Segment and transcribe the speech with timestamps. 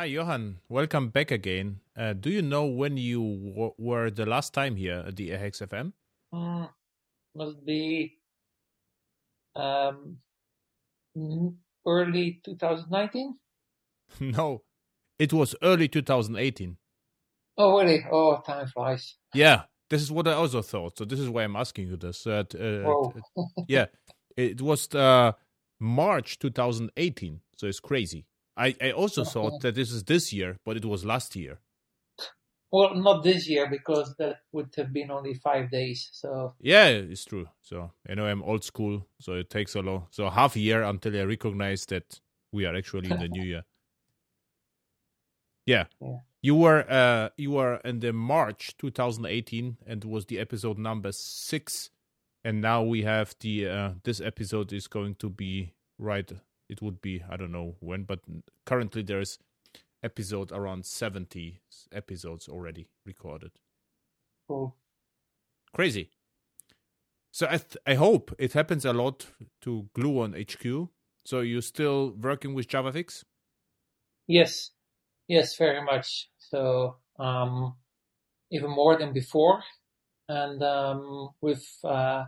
[0.00, 0.60] Hi, Johan.
[0.70, 1.80] Welcome back again.
[1.94, 5.92] Uh, do you know when you w- were the last time here at the airhacks.fm?
[6.32, 6.70] Mm,
[7.34, 8.18] must be
[9.54, 10.16] um,
[11.86, 13.34] early 2019.
[14.20, 14.62] no,
[15.18, 16.78] it was early 2018.
[17.58, 18.02] Oh, really?
[18.10, 19.16] Oh, time flies.
[19.34, 20.96] Yeah, this is what I also thought.
[20.96, 22.26] So this is why I'm asking you this.
[22.26, 23.84] Uh, uh, t- yeah,
[24.34, 25.32] it was uh,
[25.78, 27.42] March 2018.
[27.58, 28.24] So it's crazy.
[28.60, 31.60] I, I also thought that this is this year, but it was last year.
[32.70, 36.10] Well, not this year because that would have been only five days.
[36.12, 37.48] So Yeah, it's true.
[37.62, 40.82] So you know I'm old school, so it takes a long, so half a year
[40.82, 42.20] until I recognize that
[42.52, 43.64] we are actually in the new year.
[45.66, 45.84] Yeah.
[46.00, 46.16] Yeah.
[46.42, 51.90] You were uh you were in the March 2018 and was the episode number 6
[52.42, 56.32] and now we have the uh this episode is going to be right
[56.70, 58.20] it would be I don't know when but
[58.64, 59.38] currently there's
[60.02, 61.60] episode around 70
[61.92, 63.52] episodes already recorded
[64.48, 64.76] cool.
[65.74, 66.10] crazy.
[67.32, 69.26] So I th- I hope it happens a lot
[69.60, 70.90] to Gluon HQ.
[71.24, 73.24] So you're still working with JavaFX?
[74.26, 74.70] Yes,
[75.28, 76.28] yes, very much.
[76.38, 77.76] So um,
[78.50, 79.62] even more than before,
[80.28, 82.24] and um, with uh,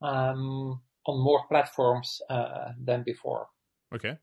[0.00, 3.46] um, on more platforms uh, than before.
[3.94, 4.18] Okay.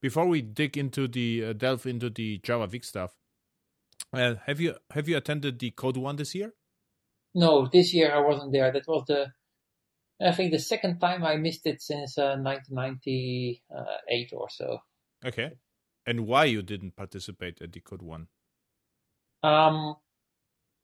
[0.00, 3.16] Before we dig into the uh, delve into the Java JavaFX stuff,
[4.12, 6.52] uh, have you have you attended the Code One this year?
[7.34, 8.72] No, this year I wasn't there.
[8.72, 9.32] That was the,
[10.20, 14.78] I think the second time I missed it since uh, 1998 or so.
[15.24, 15.52] Okay.
[16.06, 18.28] And why you didn't participate at the Code One?
[19.42, 19.96] Um,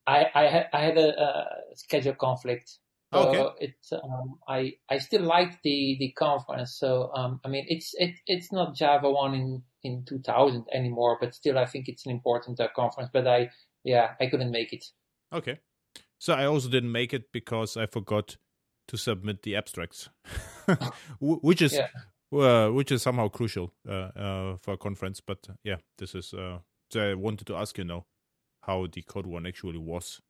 [0.07, 2.79] I I had I had a, a schedule conflict.
[3.13, 3.67] So Okay.
[3.67, 6.79] It's um I I still like the the conference.
[6.79, 11.35] So um I mean it's it it's not Java one in in 2000 anymore, but
[11.35, 13.11] still I think it's an important uh, conference.
[13.13, 13.51] But I
[13.85, 14.85] yeah I couldn't make it.
[15.33, 15.59] Okay.
[16.19, 18.37] So I also didn't make it because I forgot
[18.89, 20.09] to submit the abstracts,
[21.21, 21.89] which is Yeah.
[22.33, 25.21] uh, which is somehow crucial uh, uh, for a conference.
[25.21, 26.33] But uh, yeah, this is.
[26.33, 26.59] Uh,
[26.91, 28.07] so I wanted to ask you now
[28.63, 30.21] how the code one actually was.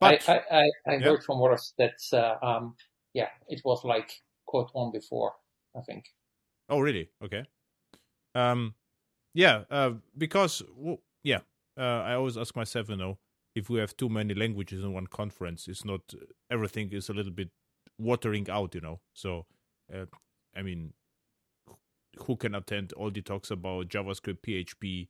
[0.00, 1.00] But I I I, I Yeah.
[1.04, 2.76] heard from others that uh, um
[3.14, 4.10] yeah it was like
[4.48, 5.32] Code One before
[5.76, 6.04] I think.
[6.68, 7.10] oh really?
[7.22, 7.44] Okay.
[8.34, 8.74] Um,
[9.34, 9.64] yeah.
[9.70, 11.40] Uh, because well, yeah,
[11.78, 13.18] uh, I always ask myself, you know,
[13.54, 16.00] if we have too many languages in one conference, it's not
[16.50, 17.50] everything is a little bit
[17.98, 19.00] watering out, you know.
[19.14, 19.46] So,
[19.92, 20.06] uh,
[20.54, 20.92] I mean,
[22.26, 25.08] who can attend all the talks about JavaScript, PHP?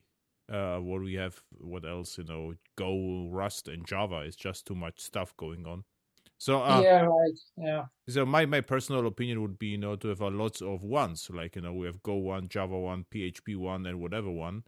[0.51, 4.21] Uh, what we have, what else, you know, Go, Rust, and Java.
[4.21, 5.85] is just too much stuff going on.
[6.39, 10.09] So, uh, yeah right yeah so my, my personal opinion would be, you know, to
[10.09, 13.57] have a lots of ones, like you know, we have Go one, Java one, PHP
[13.57, 14.63] one, and whatever one,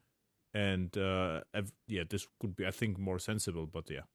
[0.54, 1.42] and uh,
[1.86, 3.66] yeah, this could be, I think, more sensible.
[3.66, 4.06] But yeah,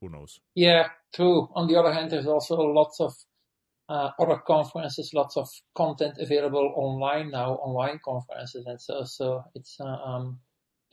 [0.00, 0.40] who knows?
[0.54, 1.48] Yeah, true.
[1.54, 3.14] On the other hand, there's also lots of
[3.88, 9.76] uh, other conferences, lots of content available online now, online conferences, and so so it's
[9.80, 10.40] uh, um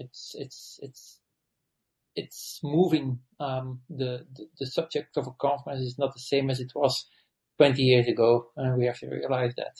[0.04, 1.20] it's it's it's
[2.16, 3.20] it's moving.
[3.40, 7.06] Um, the, the the subject of a conference is not the same as it was
[7.58, 9.76] 20 years ago, and we have to realize that.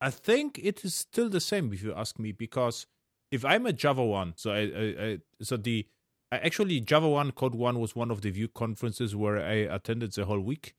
[0.00, 2.86] I think it is still the same if you ask me, because
[3.30, 5.86] if I'm a Java one, so I, I, I so the
[6.30, 10.26] actually Java one Code one was one of the Vue conferences where I attended the
[10.26, 10.74] whole week,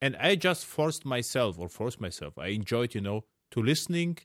[0.00, 2.38] and I just forced myself or forced myself.
[2.38, 4.18] I enjoyed, you know, to listening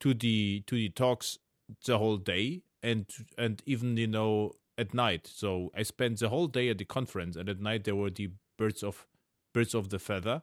[0.00, 1.38] to the to the talks
[1.84, 3.06] the whole day and
[3.38, 5.26] and even you know at night.
[5.26, 8.30] So I spent the whole day at the conference, and at night there were the
[8.58, 9.06] birds of
[9.54, 10.42] birds of the feather,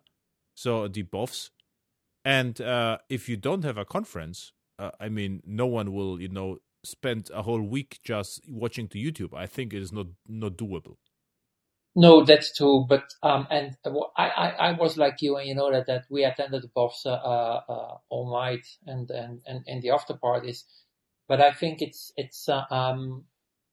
[0.56, 1.50] so the BOFs.
[2.26, 6.28] And uh, if you don't have a conference, uh, I mean, no one will, you
[6.28, 9.34] know, spend a whole week just watching to YouTube.
[9.34, 10.98] I think it is not not doable.
[11.96, 12.86] No, that's true.
[12.88, 13.76] But um, and
[14.16, 17.06] I, I, I was like you, and you know that that we attended the BOFs
[17.06, 20.66] uh, uh, all night and and and and the after parties.
[21.30, 23.24] But I think it's it's uh, um,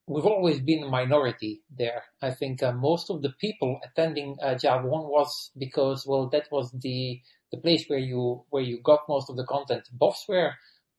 [0.07, 2.05] we've always been a minority there.
[2.23, 6.47] I think uh, most of the people attending uh, Java One was because well that
[6.53, 7.21] was the
[7.51, 9.89] the place where you where you got most of the content.
[10.01, 10.53] BOFs were,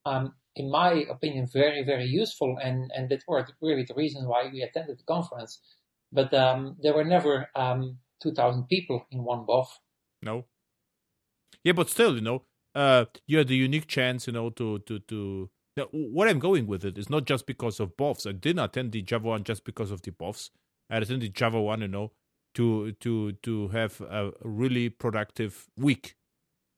[0.05, 4.49] um, in my opinion, very very useful, and and that were really the reason why
[4.51, 5.61] we attended the conference
[6.11, 9.79] but um, there were never um, 2,000 people in one BOF.
[10.21, 10.45] No.
[11.63, 12.43] Yeah, but still, you know,
[12.75, 15.49] uh, you had the unique chance, you know, to to to.
[15.77, 18.27] Now, what I'm going with it is not just because of BOFs.
[18.27, 20.49] I didn't attend the Java one just because of the BOFs.
[20.89, 22.11] I attended Java one, you know,
[22.55, 26.15] to to to have a really productive week.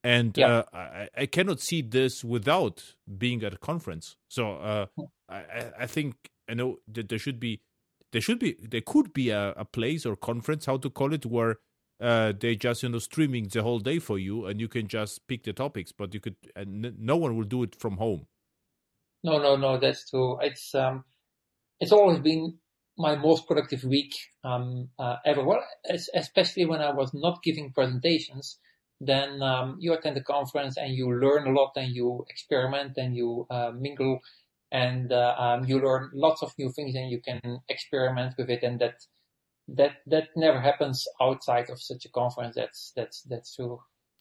[0.04, 4.16] and uh, I, I, cannot see this without being at a conference.
[4.30, 4.86] So uh,
[5.30, 6.16] I, I think
[6.50, 7.62] I know that there should be
[8.12, 11.25] there should be there could be a, a place or conference, how to call it,
[11.25, 11.60] where
[12.02, 15.28] uh, they just you know streaming the whole day for you, and you can just
[15.28, 15.92] pick the topics.
[15.92, 18.28] But you could, and no one will do it from home.
[19.24, 20.39] No, no, no, that's true.
[20.42, 21.04] It's um,
[21.80, 22.60] it's always been
[22.98, 24.13] my most productive week
[24.44, 25.44] um, uh, ever.
[25.44, 25.63] Well,
[26.16, 28.60] especially when I was not giving presentations,
[29.01, 33.16] then um, you attend the conference and you learn a lot and you experiment and
[33.16, 34.19] you uh, mingle
[34.71, 38.63] and uh, um, you learn lots of new things and you can experiment with it
[38.63, 38.95] and that
[39.68, 43.80] that that never happens outside of such a conference that's that's that's true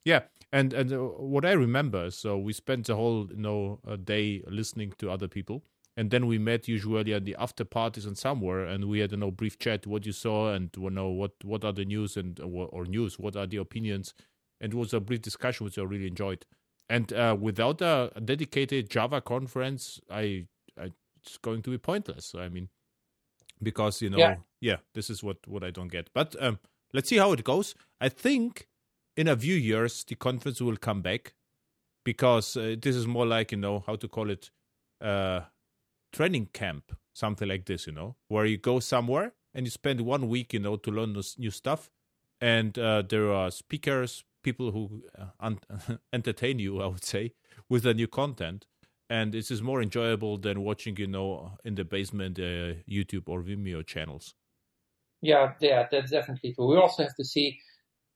[0.08, 0.22] yeah
[0.52, 0.98] and and uh,
[1.34, 5.62] what i remember so we spent the whole you know day listening to other people
[5.96, 9.16] and then we met usually at the after parties and somewhere and we had a
[9.16, 12.16] you know, brief chat what you saw and you know what what are the news
[12.16, 14.14] and or news what are the opinions
[14.60, 16.44] and it was a brief discussion which i really enjoyed
[16.88, 20.46] and uh, without a, a, dedicated Java conference, I,
[20.80, 22.34] I, it's going to be pointless.
[22.36, 22.68] I mean,
[23.62, 26.08] because you know, yeah, yeah this is what what I don't get.
[26.14, 26.58] But um,
[26.94, 27.74] let's see how it goes.
[28.00, 28.68] I think
[29.18, 31.34] in a few years the conference will come back
[32.04, 34.50] because uh, this is more like you know how to call it,
[35.02, 35.40] uh,
[36.12, 37.86] training camp, something like this.
[37.86, 41.20] You know, where you go somewhere and you spend one week, you know, to learn
[41.36, 41.90] new stuff,
[42.40, 45.58] and uh, there are speakers, people who uh, un-
[46.12, 47.32] entertain you, I would say,
[47.68, 48.66] with the new content.
[49.10, 53.42] And this is more enjoyable than watching, you know, in the basement uh, YouTube or
[53.42, 54.34] Vimeo channels.
[55.22, 56.68] Yeah, yeah, that's definitely true.
[56.68, 57.58] We also have to see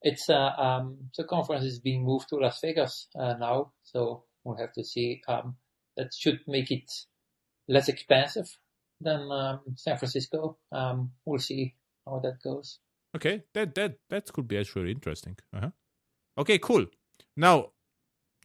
[0.02, 4.58] it's uh, um, the conference is being moved to Las Vegas uh, now, so we'll
[4.58, 5.22] have to see.
[5.28, 5.56] Um,
[5.96, 6.90] that should make it
[7.68, 8.46] less expensive
[9.00, 10.58] than um, San Francisco.
[10.70, 11.74] Um, we'll see
[12.06, 12.78] how that goes.
[13.14, 15.36] Okay, that that that could be actually interesting.
[15.54, 15.70] Uh-huh.
[16.38, 16.86] Okay, cool.
[17.36, 17.72] Now,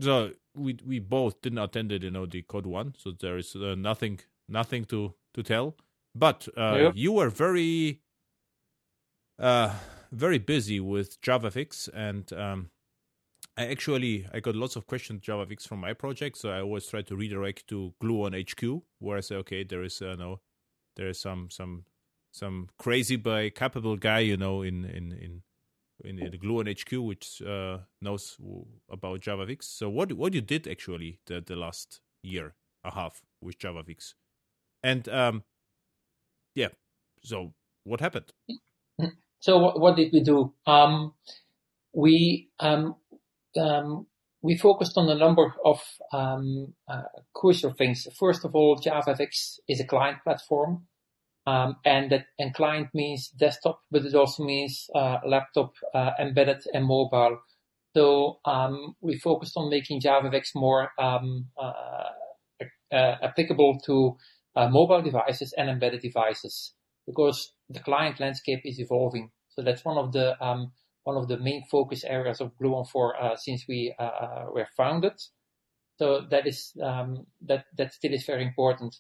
[0.01, 3.55] so we we both didn't attend it, you know the code one, so there is
[3.55, 4.19] uh, nothing
[4.49, 5.75] nothing to to tell.
[6.13, 8.01] But uh, you were very
[9.39, 9.71] uh
[10.11, 12.69] very busy with JavaFX, and um,
[13.57, 17.01] I actually I got lots of questions JavaFX from my project, so I always try
[17.03, 20.41] to redirect to Gluon HQ, where I say, okay, there is uh, no
[20.95, 21.85] there is some some
[22.31, 25.41] some crazy but capable guy, you know, in in in
[26.03, 28.37] in, in the Gluon HQ, which uh, knows
[28.89, 29.63] about JavaFX.
[29.63, 32.53] So what what you did actually the, the last year
[32.83, 34.13] a half with JavaFX,
[34.83, 35.43] and um,
[36.55, 36.69] yeah.
[37.23, 37.53] So
[37.83, 38.31] what happened?
[39.39, 40.53] So what, what did we do?
[40.65, 41.13] Um,
[41.93, 42.95] we um,
[43.59, 44.07] um,
[44.41, 45.81] we focused on a number of
[46.13, 47.03] um, uh,
[47.33, 48.07] crucial things.
[48.17, 50.87] First of all, JavaFX is a client platform.
[51.47, 56.63] Um, and that and client means desktop, but it also means uh, laptop, uh, embedded,
[56.73, 57.39] and mobile.
[57.95, 62.11] So um, we focused on making JavaFX more um, uh,
[62.91, 64.17] uh applicable to
[64.57, 66.73] uh, mobile devices and embedded devices
[67.05, 69.31] because the client landscape is evolving.
[69.49, 70.71] So that's one of the um,
[71.03, 75.13] one of the main focus areas of Gluon for uh, since we were founded.
[75.97, 78.95] So that is um, that that still is very important.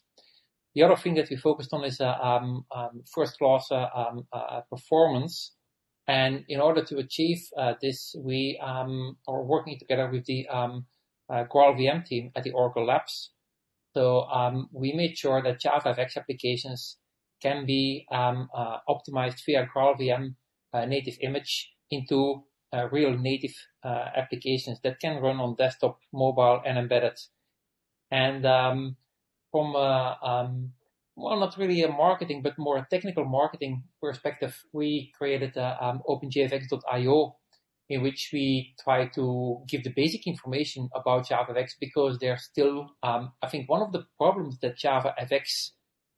[0.77, 4.27] The other thing that we focused on is uh, um, um, first class uh, um,
[4.31, 5.53] uh, performance.
[6.07, 7.39] And in order to achieve
[7.81, 10.85] this, we um, are working together with the um,
[11.29, 13.31] GraalVM team at the Oracle Labs.
[13.95, 14.27] So
[14.71, 16.97] we made sure that Java JavaFX applications
[17.41, 20.35] can be optimized via GraalVM
[20.87, 23.53] native image into uh, real native
[23.83, 27.17] uh, applications that can run on desktop, mobile, and embedded.
[28.11, 28.97] And um,
[29.51, 30.71] from a, um,
[31.15, 36.01] well, not really a marketing, but more a technical marketing perspective, we created a, um,
[36.07, 37.37] OpenJFX.io
[37.89, 43.31] in which we try to give the basic information about JavaFX because there's still, um,
[43.41, 45.71] I think one of the problems that JavaFX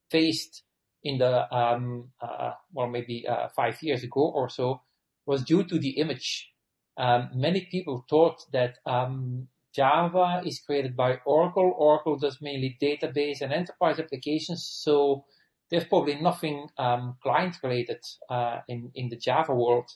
[0.10, 0.64] faced
[1.04, 4.82] in the, um, uh, well, maybe uh, five years ago or so
[5.26, 6.52] was due to the image.
[6.98, 11.74] Um, many people thought that um, Java is created by Oracle.
[11.78, 15.26] Oracle does mainly database and enterprise applications, so
[15.70, 19.90] there's probably nothing um, client related uh, in in the Java world,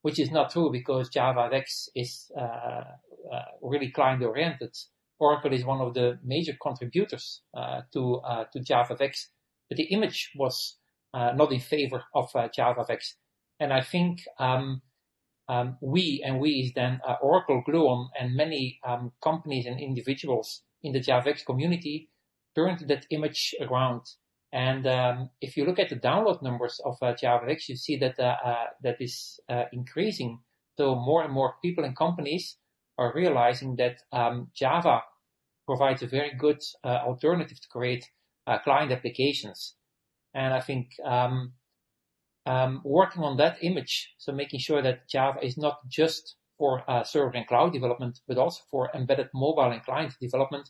[0.00, 2.84] which is not true because Java JavaFX is uh,
[3.32, 4.74] uh, really client oriented.
[5.18, 9.26] Oracle is one of the major contributors uh, to uh, to JavaFX,
[9.72, 10.76] but the image was
[11.14, 13.14] uh, not in favor of JavaFX,
[13.58, 14.18] and I think.
[14.38, 14.82] Um,
[15.48, 20.62] um, we and we is then uh, Oracle, Gluon, and many um, companies and individuals
[20.82, 22.10] in the JavaFX community
[22.54, 24.02] turned that image around.
[24.52, 28.18] And um, if you look at the download numbers of uh, JavaFX, you see that
[28.20, 30.38] uh, uh that is uh, increasing.
[30.78, 32.56] So more and more people and companies
[32.98, 35.00] are realizing that um, Java
[35.66, 38.04] provides a very good uh, alternative to create
[38.46, 39.74] uh, client applications.
[40.34, 41.52] And I think um,
[42.46, 47.04] um, working on that image, so making sure that Java is not just for uh,
[47.04, 50.68] server and cloud development, but also for embedded mobile and client development,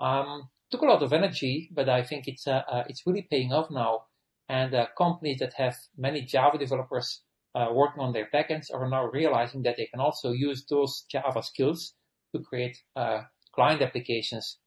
[0.00, 1.70] um, took a lot of energy.
[1.72, 4.04] But I think it's uh, uh, it's really paying off now.
[4.48, 7.22] And uh, companies that have many Java developers
[7.54, 11.42] uh, working on their backends are now realizing that they can also use those Java
[11.42, 11.94] skills
[12.34, 13.22] to create uh,
[13.54, 14.58] client applications.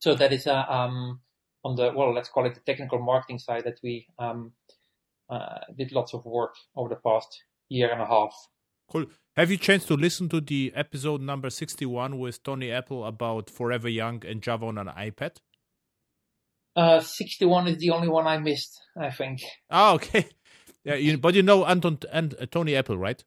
[0.00, 1.20] So that is a um,
[1.64, 4.52] on the well, let's call it the technical marketing side that we um,
[5.30, 8.34] uh, did lots of work over the past year and a half.
[8.90, 9.06] Cool.
[9.36, 13.88] Have you chance to listen to the episode number 61 with Tony Epple about Forever
[13.88, 15.38] Young and Java on an iPad?
[16.76, 19.40] Uh, 61 is the only one I missed, I think.
[19.70, 20.26] Oh, okay.
[20.84, 23.22] Yeah, you, but you know Anton and uh, Tony Epple, right?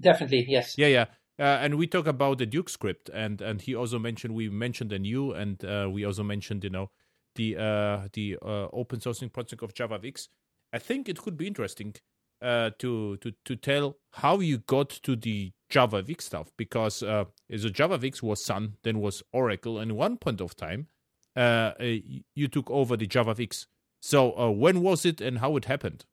[0.00, 0.74] Definitely, yes.
[0.78, 1.04] Yeah, yeah.
[1.38, 4.98] Uh, and we talk about the DukeScript, and and he also mentioned we mentioned the
[4.98, 6.90] new, and uh, we also mentioned you know
[7.34, 10.28] the uh, the uh, open sourcing project of JavaFX.
[10.72, 11.94] I think it could be interesting
[12.42, 17.68] uh, to to to tell how you got to the JavaFX stuff because uh, so
[17.68, 20.88] JavaFX was Sun, then was Oracle, and one point of time
[21.36, 21.96] uh, uh
[22.34, 23.66] you took over the JavaFX.
[24.00, 26.04] So uh, when was it and how it happened?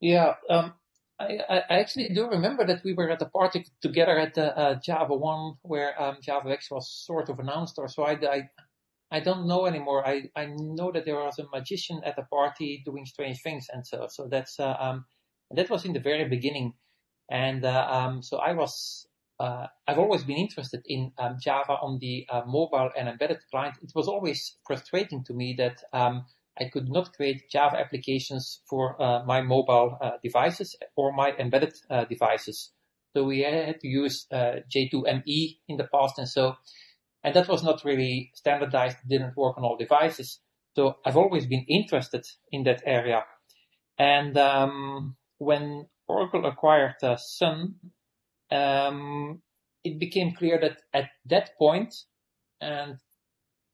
[0.00, 0.72] Yeah, um,
[1.20, 4.74] I, I, actually do remember that we were at a party together at the uh,
[4.80, 8.50] Java One where um, JavaFX was sort of announced, or so I, I
[9.12, 10.06] I don't know anymore.
[10.06, 13.86] I, I know that there was a magician at the party doing strange things, and
[13.86, 15.04] so so that's uh, um
[15.50, 16.72] that was in the very beginning,
[17.30, 19.06] and uh, um so I was
[19.38, 23.74] uh, I've always been interested in um, Java on the uh, mobile and embedded client.
[23.82, 26.26] It was always frustrating to me that um,
[26.58, 31.74] I could not create Java applications for uh, my mobile uh, devices or my embedded
[31.90, 32.70] uh, devices.
[33.16, 36.56] So we had to use J2ME in the past, and so
[37.24, 40.40] and that was not really standardized, didn't work on all devices.
[40.74, 43.24] So I've always been interested in that area.
[43.98, 47.74] And um, when Oracle acquired uh, Sun,
[48.50, 49.42] um,
[49.84, 51.94] it became clear that at that point,
[52.60, 52.98] and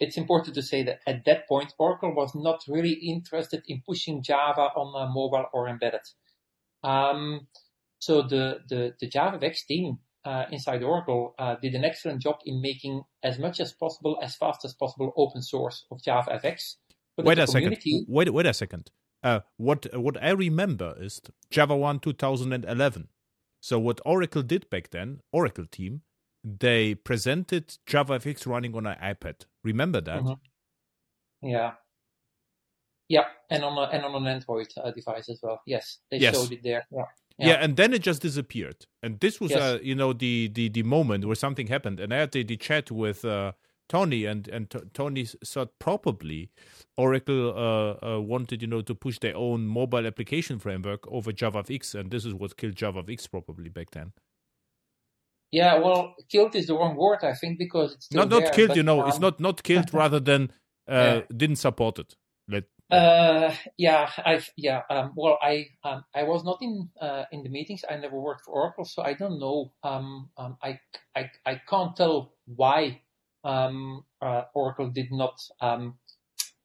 [0.01, 4.23] it's important to say that at that point, Oracle was not really interested in pushing
[4.23, 6.01] Java on uh, mobile or embedded.
[6.83, 7.49] Um,
[7.99, 12.61] so the, the, the JavaFX team uh, inside Oracle uh, did an excellent job in
[12.61, 16.77] making as much as possible, as fast as possible, open source of JavaFX.
[17.17, 17.93] Wait a community...
[18.01, 18.07] second.
[18.09, 18.91] Wait, wait a second.
[19.23, 21.21] Uh, what what I remember is
[21.51, 23.09] Java One 2011.
[23.61, 26.03] So what Oracle did back then, Oracle team,
[26.45, 29.47] they presented JavaFX running on an iPad.
[29.65, 30.23] Remember that?
[30.23, 31.49] Mm-hmm.
[31.49, 31.73] Yeah.
[33.09, 35.63] Yeah, and on a, and on an Android uh, device as well.
[35.67, 36.35] Yes, they yes.
[36.35, 36.87] showed it there.
[36.93, 37.05] Yeah.
[37.39, 37.49] Yeah.
[37.49, 37.55] yeah.
[37.55, 38.87] and then it just disappeared.
[39.03, 39.61] And this was, yes.
[39.61, 42.01] uh, you know, the, the the moment where something happened.
[42.01, 43.53] And I had the, the chat with uh,
[43.89, 46.51] Tony, and and t- Tony thought probably
[46.97, 51.95] Oracle uh, uh, wanted, you know, to push their own mobile application framework over JavaFX,
[51.95, 54.13] and this is what killed JavaFX probably back then.
[55.51, 58.77] Yeah, well, killed is the wrong word, I think, because it's not not there, killed.
[58.77, 60.51] You know, um, it's not not killed, rather than
[60.89, 61.21] uh, yeah.
[61.35, 62.17] didn't support it.
[62.49, 64.83] Let uh, yeah, I yeah.
[64.89, 67.85] Um, well, I um, I was not in uh, in the meetings.
[67.89, 69.73] I never worked for Oracle, so I don't know.
[69.83, 70.81] Um, um I,
[71.15, 73.03] I I can't tell why
[73.45, 75.99] um, uh, Oracle did not um,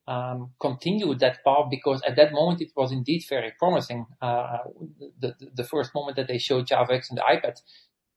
[0.06, 4.06] um, continue that path because at that moment it was indeed very promising.
[4.20, 4.58] Uh,
[5.18, 7.60] the, the, first moment that they showed JavaFX in the iPad,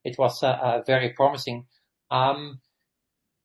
[0.04, 1.66] it was uh, uh, very promising.
[2.12, 2.60] Um,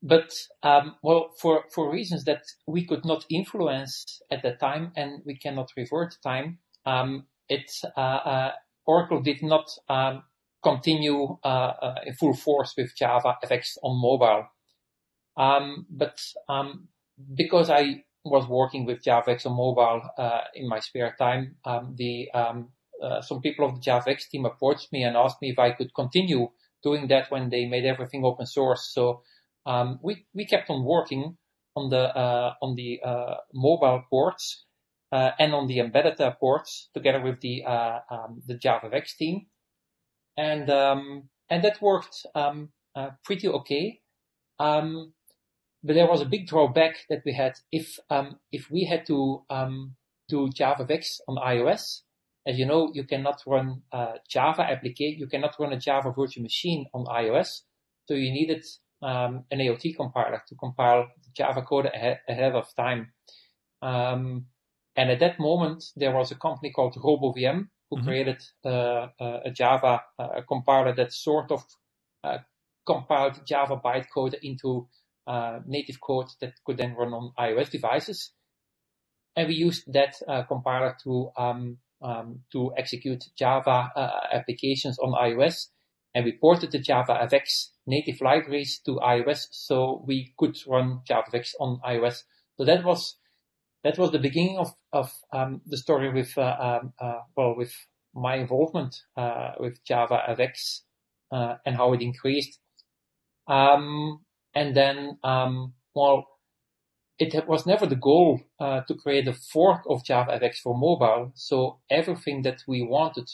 [0.03, 0.33] but
[0.63, 5.37] um, well, for for reasons that we could not influence at the time and we
[5.37, 8.53] cannot revert time, um, it uh, uh,
[8.85, 10.25] Oracle did not um,
[10.63, 14.47] continue uh, uh in full force with Java FX on mobile.
[15.37, 16.19] Um, but
[16.49, 16.89] um,
[17.35, 22.29] because I was working with JavaFX on mobile uh, in my spare time, um, the
[22.35, 25.95] uh, some people of the JavaFX team approached me and asked me if I could
[25.95, 26.49] continue
[26.83, 28.91] doing that when they made everything open source.
[28.93, 29.23] So
[29.67, 31.37] um, we we kept on working
[31.77, 34.65] on the uh, on the uh, mobile ports
[35.13, 39.47] uh, and on the embedded uh, ports together with the uh, um, the JavaFX team,
[40.37, 42.71] and um, and that worked um,
[43.25, 44.01] pretty okay.
[44.59, 45.13] Um,
[45.85, 49.45] but there was a big drawback that we had if um, if we had to
[50.29, 52.03] do JavaFX on iOS.
[52.45, 53.83] As you know, you cannot run
[54.29, 55.21] Java application.
[55.21, 57.61] You cannot run a Java virtual machine on iOS.
[58.09, 58.65] So you needed
[59.03, 63.13] um, an AOT compiler to compile the Java code ahead, ahead of time.
[63.81, 64.47] Um,
[64.97, 68.07] and at that moment, there was a company called RoboVM who mm-hmm.
[68.07, 71.65] created uh, uh, a Java uh, compiler that sort of
[72.25, 72.39] uh,
[72.87, 74.89] compiled Java bytecode into
[75.27, 78.33] uh, native code that could then run on iOS devices.
[79.37, 85.13] And we used that uh, compiler to um, um, to execute Java uh, applications on
[85.13, 85.69] iOS.
[86.15, 91.81] And we ported the JavaFX native libraries to iOS so we could run JavaFX on
[91.87, 92.25] iOS.
[92.57, 93.17] So that was
[93.83, 97.75] that was the beginning of of um, the story with uh, um, uh, well with
[98.15, 100.83] my involvement uh, with JavaFX
[101.31, 102.59] uh, and how it increased.
[103.49, 104.21] Um,
[104.55, 106.27] and then, um, well,
[107.19, 111.33] it was never the goal uh, to create a fork of JavaFX for mobile.
[111.35, 113.31] So everything that we wanted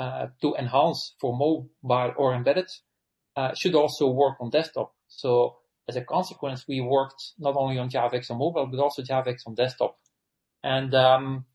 [0.00, 2.70] to enhance for mobile or embedded
[3.36, 4.94] uh, should also work on desktop.
[5.08, 5.56] So
[5.88, 9.54] as a consequence, we worked not only on JavaFX on mobile, but also JavaFX on
[9.54, 9.98] desktop.
[10.62, 11.46] And, um,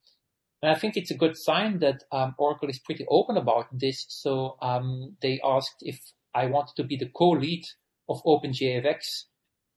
[0.61, 4.05] and I think it's a good sign that um, Oracle is pretty open about this.
[4.09, 5.99] So um, they asked if
[6.33, 7.63] I wanted to be the co-lead
[8.09, 9.25] of OpenJFX.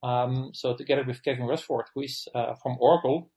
[0.03, 3.31] Um, so together with Kevin Rushforth, who is uh, from Oracle,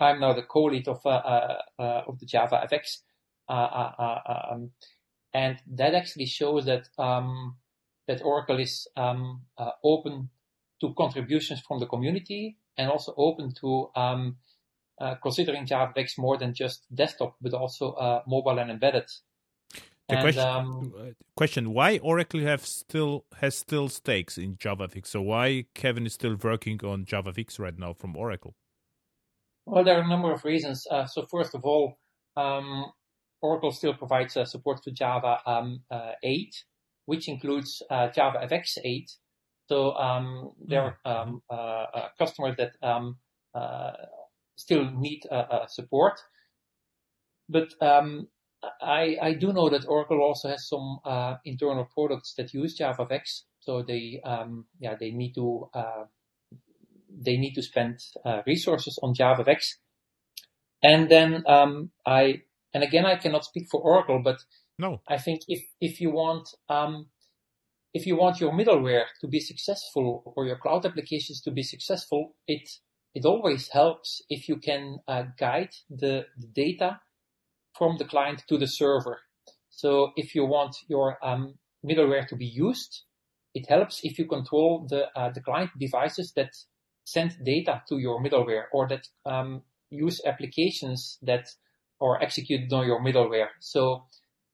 [0.00, 3.15] I'm now the co-lead of uh, uh, uh of the JavaFX, uh, uh,
[3.48, 4.70] um,
[5.32, 7.56] and that actually shows that um,
[8.08, 9.42] that Oracle is um,
[9.82, 10.30] open
[10.80, 14.36] to contributions from the community and also open to um,
[15.22, 19.08] considering JavaFX more than just desktop, but also mobile and embedded.
[20.08, 21.02] The and, question, um, uh,
[21.36, 25.08] question: Why Oracle have still has still stakes in JavaFX?
[25.08, 28.54] So why Kevin is still working on JavaFX right now from Oracle?
[29.64, 30.86] Well, there are a number of reasons.
[30.88, 31.98] Uh, so first of all,
[32.36, 32.84] um,
[33.46, 36.54] Oracle still provides uh, support to Java um, uh, 8,
[37.06, 39.10] which includes uh, JavaFX 8.
[39.68, 41.28] So um, there are mm-hmm.
[41.28, 43.16] um, uh, customers that um,
[44.56, 45.22] still need
[45.68, 46.20] support.
[47.48, 48.28] But um,
[48.80, 53.42] I, I do know that Oracle also has some uh, internal products that use JavaFX,
[53.60, 56.04] so they um, yeah they need to uh,
[57.10, 59.74] they need to spend uh, resources on JavaFX,
[60.82, 62.42] and then um, I
[62.76, 64.38] and again I cannot speak for Oracle, but
[64.78, 67.06] no, I think if if you want um,
[67.94, 72.34] if you want your middleware to be successful or your cloud applications to be successful,
[72.46, 72.68] it
[73.14, 77.00] it always helps if you can uh, guide the, the data
[77.78, 79.20] from the client to the server.
[79.70, 83.04] So if you want your um, middleware to be used,
[83.54, 86.50] it helps if you control the uh, the client devices that
[87.04, 91.46] send data to your middleware or that um, use applications that
[92.00, 93.48] are executed on your middleware.
[93.60, 94.04] So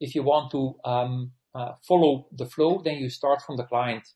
[0.01, 4.09] if you want to um, uh, follow the flow, then you start from the client.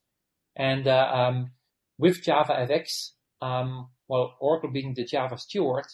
[0.56, 1.50] And uh, um,
[1.98, 3.10] with JavaFX,
[3.42, 5.86] um, well, Oracle being the Java steward,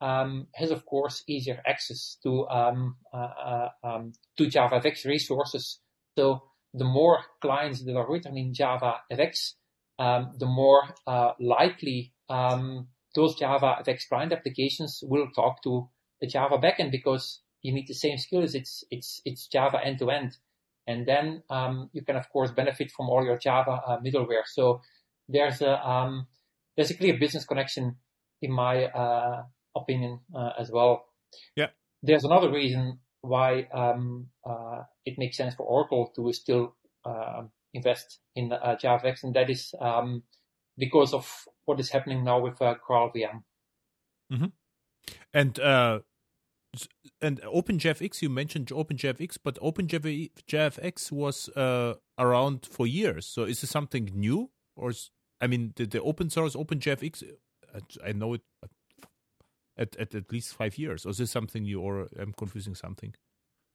[0.00, 5.80] um, has of course easier access to um, uh, uh, um, to JavaFX resources.
[6.18, 6.42] So
[6.74, 9.54] the more clients that are written in JavaFX,
[9.98, 15.88] um, the more uh, likely those JavaFX client applications will talk to
[16.24, 18.54] the Java backend because you need the same skills.
[18.54, 20.36] It's it's it's Java end to end,
[20.86, 24.46] and then um, you can of course benefit from all your Java uh, middleware.
[24.46, 24.80] So
[25.28, 26.24] there's a
[26.76, 27.96] there's a clear business connection
[28.42, 29.42] in my uh,
[29.76, 31.06] opinion uh, as well.
[31.56, 31.68] Yeah.
[32.02, 38.20] There's another reason why um, uh, it makes sense for Oracle to still uh, invest
[38.36, 40.22] in uh, JavaFX, and that is um,
[40.76, 41.26] because of
[41.64, 43.42] what is happening now with uh, GraalVM.
[44.32, 44.46] Mm-hmm.
[45.32, 46.00] And uh,
[47.20, 53.26] and OpenJFX, you mentioned OpenJFX, but OpenJFX was uh, around for years.
[53.26, 55.10] So is this something new, or is,
[55.40, 57.22] I mean, the, the open source OpenJFX?
[58.04, 58.42] I know it
[59.76, 61.04] at, at at least five years?
[61.04, 63.14] Or is this something you, or I'm confusing something?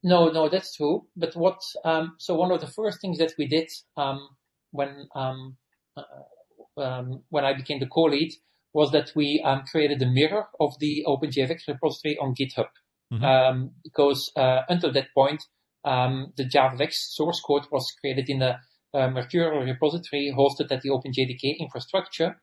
[0.04, 1.08] No, no, that's true.
[1.16, 4.30] But what, um, so one of the first things that we did um,
[4.72, 5.58] when um,
[5.98, 8.34] uh, um, when I became the co-lead
[8.74, 12.68] was that we um, created a mirror of the OpenJFX repository on GitHub.
[13.12, 13.24] Mm-hmm.
[13.24, 15.44] Um, because uh, until that point,
[15.84, 18.60] the JavaFX source code was created in a,
[18.94, 22.40] a Mercurial repository hosted at the OpenJDK infrastructure.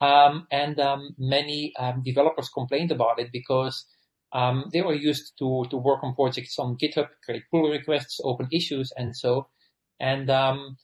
[0.00, 3.84] Um, and um, many um, developers complained about it because
[4.32, 8.48] um, they were used to to work on projects on GitHub, create pull requests, open
[8.52, 9.48] issues, and so.
[9.98, 10.76] And um,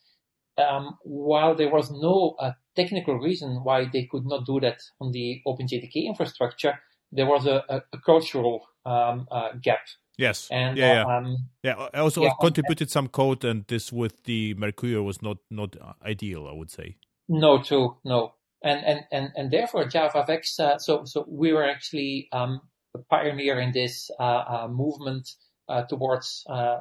[0.59, 5.13] um, while there was no uh, technical reason why they could not do that on
[5.13, 6.81] the OpenJDK infrastructure,
[7.13, 9.81] there was a, a, a cultural uh, gap.
[10.17, 10.49] Yes.
[10.51, 11.35] And yeah, yeah.
[11.63, 15.77] yeah I also yeah, contributed some code, and this with the Mercurial was not not
[16.05, 16.47] ideal.
[16.47, 16.97] I would say.
[17.29, 17.97] No, true.
[18.05, 20.61] No, and and and, and therefore JavaFX.
[20.61, 22.61] Uh, so so we were actually um,
[22.95, 25.29] a pioneer in this uh, uh movement
[25.69, 26.81] uh, towards uh,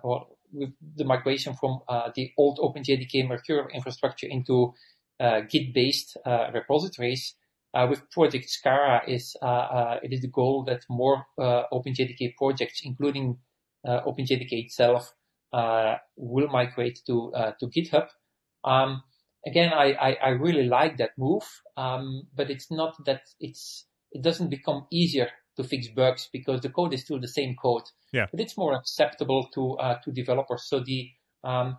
[0.95, 4.73] the migration from uh, the old OpenJDK Mercurial infrastructure into
[5.19, 7.35] uh, Git-based uh, repositories.
[7.73, 9.35] Uh, with Project Skara, is
[10.03, 13.37] it is the goal that more OpenJDK projects, including
[13.87, 15.11] uh OpenJDK itself,
[16.15, 18.07] will migrate to to GitHub.
[18.63, 19.03] Um,
[19.45, 21.43] again, I, I, I, really like that move,
[21.75, 26.69] um, but it's not that it's it doesn't become easier to fix bugs because the
[26.69, 27.83] code is still the same code.
[28.11, 28.27] Yeah.
[28.31, 30.65] But it's more acceptable to uh, to developers.
[30.67, 31.09] So the
[31.43, 31.73] um, uh,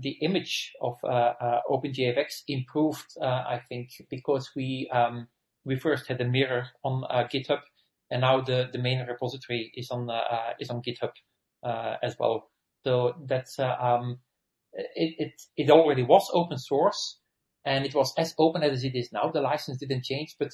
[0.00, 5.28] the image of uh, uh OpenJFX improved, uh, I think, because we um,
[5.64, 7.60] we first had a mirror on uh, GitHub,
[8.10, 10.08] and now the, the main repository is on
[10.58, 11.12] is on GitHub
[12.02, 12.50] as well.
[12.84, 14.18] So that's um,
[14.72, 17.18] it, it it already was open source,
[17.64, 19.30] and it was as open as it is now.
[19.30, 20.52] The license didn't change, but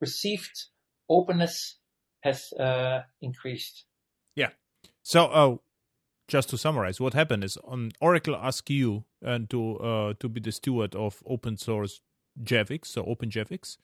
[0.00, 0.66] perceived
[1.08, 1.78] openness
[2.20, 3.84] has uh, increased.
[4.34, 4.50] Yeah.
[5.02, 5.56] So, uh,
[6.28, 10.28] just to summarize, what happened is on Oracle asked you and uh, to uh, to
[10.28, 12.00] be the steward of open source
[12.42, 13.78] JFX, so OpenJFX,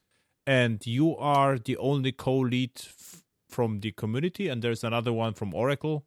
[0.46, 5.54] and you are the only co-lead f- from the community, and there's another one from
[5.54, 6.04] Oracle,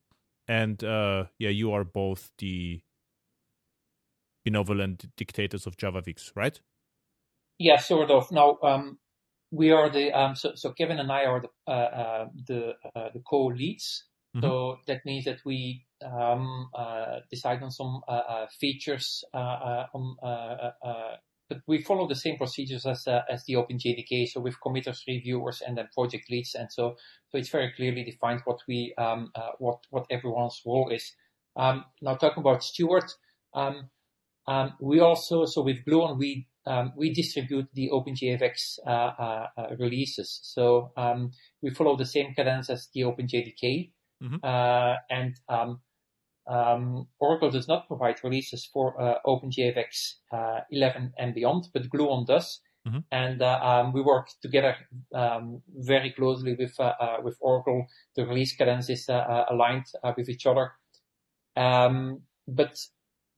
[0.48, 2.82] and uh, yeah, you are both the
[4.46, 6.62] benevolent dictators of JavaFX, right?
[7.60, 8.32] Yeah, sort of.
[8.32, 9.00] Now, um,
[9.52, 13.10] we are the um, so, so Kevin and I are the uh, uh, the uh,
[13.14, 14.06] the co-leads.
[14.38, 14.46] Mm-hmm.
[14.46, 20.16] So that means that we um, uh, decide on some uh, uh, features on.
[21.50, 24.28] but we follow the same procedures as as the OpenJDK.
[24.28, 26.98] So with committers, reviewers, and then project leads, and so
[27.30, 31.16] so it's very clearly defined what we um, what what everyone's role is.
[31.56, 33.10] Um, now talking about Steward,
[33.56, 33.90] um,
[34.46, 39.68] um, we also so with Gluon we um, we distribute the OpenJFX uh, uh, uh,
[39.80, 40.40] releases.
[40.44, 43.92] So um, we follow the same cadence as the OpenJDK.
[44.24, 44.38] Mm-hmm.
[44.44, 45.80] Uh, and um,
[46.48, 52.26] um, Oracle does not provide releases for uh, OpenJFX uh, 11 and beyond, but Gluon
[52.26, 52.62] does.
[52.88, 53.00] Mm-hmm.
[53.12, 54.76] And um, we work together
[55.14, 56.78] um, very closely with
[57.22, 57.86] with Oracle.
[58.16, 60.72] The release cadence is aligned with each other.
[61.54, 62.78] but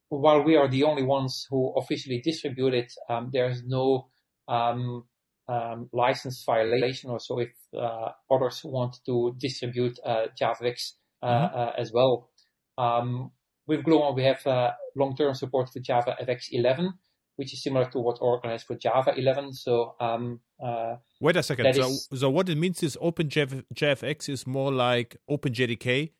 [0.09, 4.09] while we are the only ones who officially distribute it, um, there's no
[4.47, 5.05] um,
[5.49, 11.59] um, license violation or so if uh, others want to distribute uh, JavaFX uh, mm-hmm.
[11.59, 12.29] Uh, as well.
[12.77, 13.31] Um,
[13.67, 16.93] with Gluon, we have uh, long-term support for Java JavaFX 11,
[17.35, 19.53] which is similar to what Oracle has for Java 11.
[19.53, 21.73] So um, uh, wait a second.
[21.73, 26.11] So, is, so what it means is Open OpenJFX is more like OpenJDK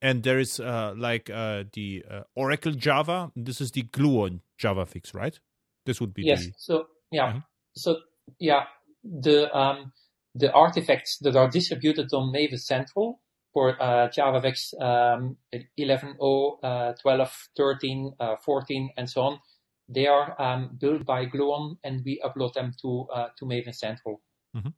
[0.00, 3.30] and there is uh, like uh, the uh, Oracle Java.
[3.34, 5.38] This is the Gluon JavaFX, right?
[5.86, 6.44] This would be yes.
[6.44, 6.52] The...
[6.56, 7.38] So yeah, mm-hmm.
[7.74, 7.96] so
[8.38, 8.64] yeah,
[9.02, 9.92] the um,
[10.34, 13.20] the artifacts that are distributed on Maven Central
[13.52, 15.36] for uh, JavaFX um,
[15.76, 16.16] 11,
[16.62, 19.40] uh, 12, 13, uh, 14, and so on,
[19.88, 24.20] they are um, built by Gluon, and we upload them to uh, to Maven Central.
[24.56, 24.70] Mm-hmm.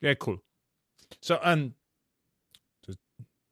[0.00, 0.38] Yeah, cool.
[1.20, 1.74] So and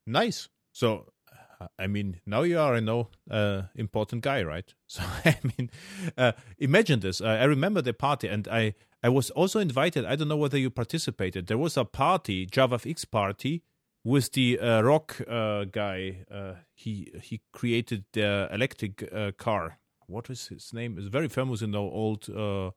[0.06, 0.48] nice.
[0.72, 1.12] So,
[1.60, 4.72] uh, I mean, now you are a no uh, important guy, right?
[4.86, 5.70] So, I mean,
[6.16, 7.20] uh, imagine this.
[7.20, 10.06] I, I remember the party, and I I was also invited.
[10.06, 11.46] I don't know whether you participated.
[11.46, 13.62] There was a party, JavaFX party,
[14.02, 16.24] with the uh, rock uh, guy.
[16.30, 19.78] Uh, he he created the electric uh, car.
[20.06, 20.96] What is his name?
[20.96, 22.70] It's very famous, you know, old uh,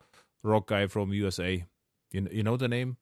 [0.44, 1.64] rock guy from USA.
[2.12, 2.98] You you know the name?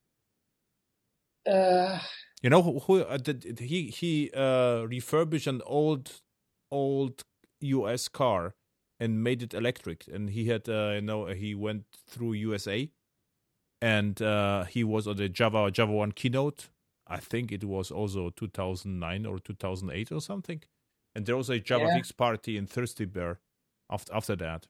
[1.49, 1.97] Uh,
[2.43, 6.21] you know who, who uh, did, he he uh, refurbished an old
[6.69, 7.23] old
[7.61, 8.53] US car
[8.99, 12.91] and made it electric, and he had uh, you know he went through USA,
[13.81, 16.69] and uh, he was on the Java Java One keynote.
[17.07, 20.63] I think it was also 2009 or 2008 or something,
[21.13, 22.01] and there was a Java yeah.
[22.17, 23.39] Party in Thirsty Bear
[23.89, 24.67] after after that.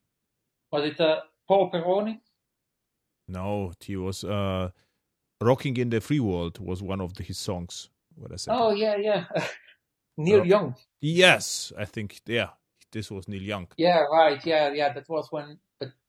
[0.72, 2.20] Was it uh, Paul Peroni?
[3.28, 4.70] No, he was uh,
[5.42, 7.90] "Rocking in the Free World" was one of the, his songs.
[8.16, 8.56] What I said.
[8.56, 9.26] Oh yeah, yeah.
[10.18, 10.46] Neil.
[10.46, 10.76] Young.
[11.02, 12.50] Yes, I think yeah,
[12.92, 13.68] this was Neil Young.
[13.78, 14.44] Yeah, right.
[14.46, 14.94] Yeah, yeah.
[14.94, 15.60] That was when.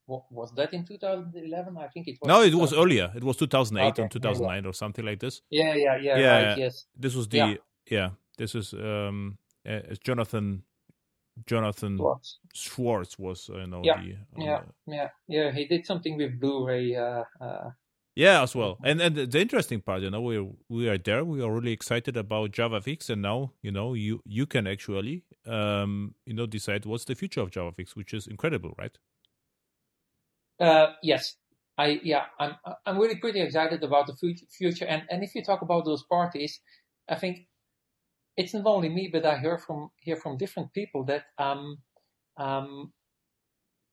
[0.06, 1.76] Was that in 2011?
[1.76, 2.28] I think it was.
[2.28, 3.10] No, it was earlier.
[3.14, 4.02] It was 2008 okay.
[4.02, 4.70] or 2009 yeah.
[4.70, 5.42] or something like this.
[5.50, 6.18] Yeah, yeah, yeah.
[6.18, 6.86] Yeah, right, yes.
[6.96, 7.54] This was the yeah.
[7.90, 9.38] yeah this is um
[9.68, 10.62] uh, Jonathan
[11.44, 15.52] Jonathan Schwartz, Schwartz was uh, you know yeah, the, yeah, uh, yeah, yeah.
[15.52, 16.94] He did something with Blu-ray.
[16.94, 17.70] Uh, uh,
[18.14, 18.78] yeah, as well.
[18.82, 21.22] And and the interesting part, you know, we we are there.
[21.24, 26.14] We are really excited about JavaFX, and now you know you you can actually um
[26.24, 28.96] you know decide what's the future of JavaFX, which is incredible, right?
[30.58, 31.36] Uh, yes,
[31.78, 34.16] I yeah, I'm I'm really pretty excited about the
[34.50, 34.86] future.
[34.86, 36.60] And and if you talk about those parties,
[37.08, 37.46] I think
[38.36, 41.78] it's not only me, but I hear from hear from different people that um,
[42.36, 42.92] um,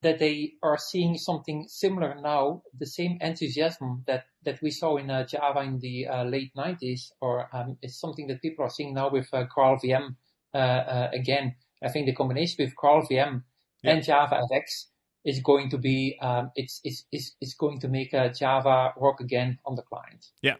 [0.03, 5.09] that they are seeing something similar now, the same enthusiasm that, that we saw in
[5.09, 8.93] uh, Java in the uh, late 90s, or um, it's something that people are seeing
[8.93, 10.15] now with uh, GraalVM
[10.53, 11.55] uh, uh, again.
[11.81, 13.43] I think the combination with GraalVM
[13.81, 13.91] yeah.
[13.91, 14.87] and Java FX
[15.25, 19.19] is going to be um, it's, it's, it's, it's going to make uh, Java work
[19.19, 20.27] again on the client.
[20.41, 20.55] Yeah.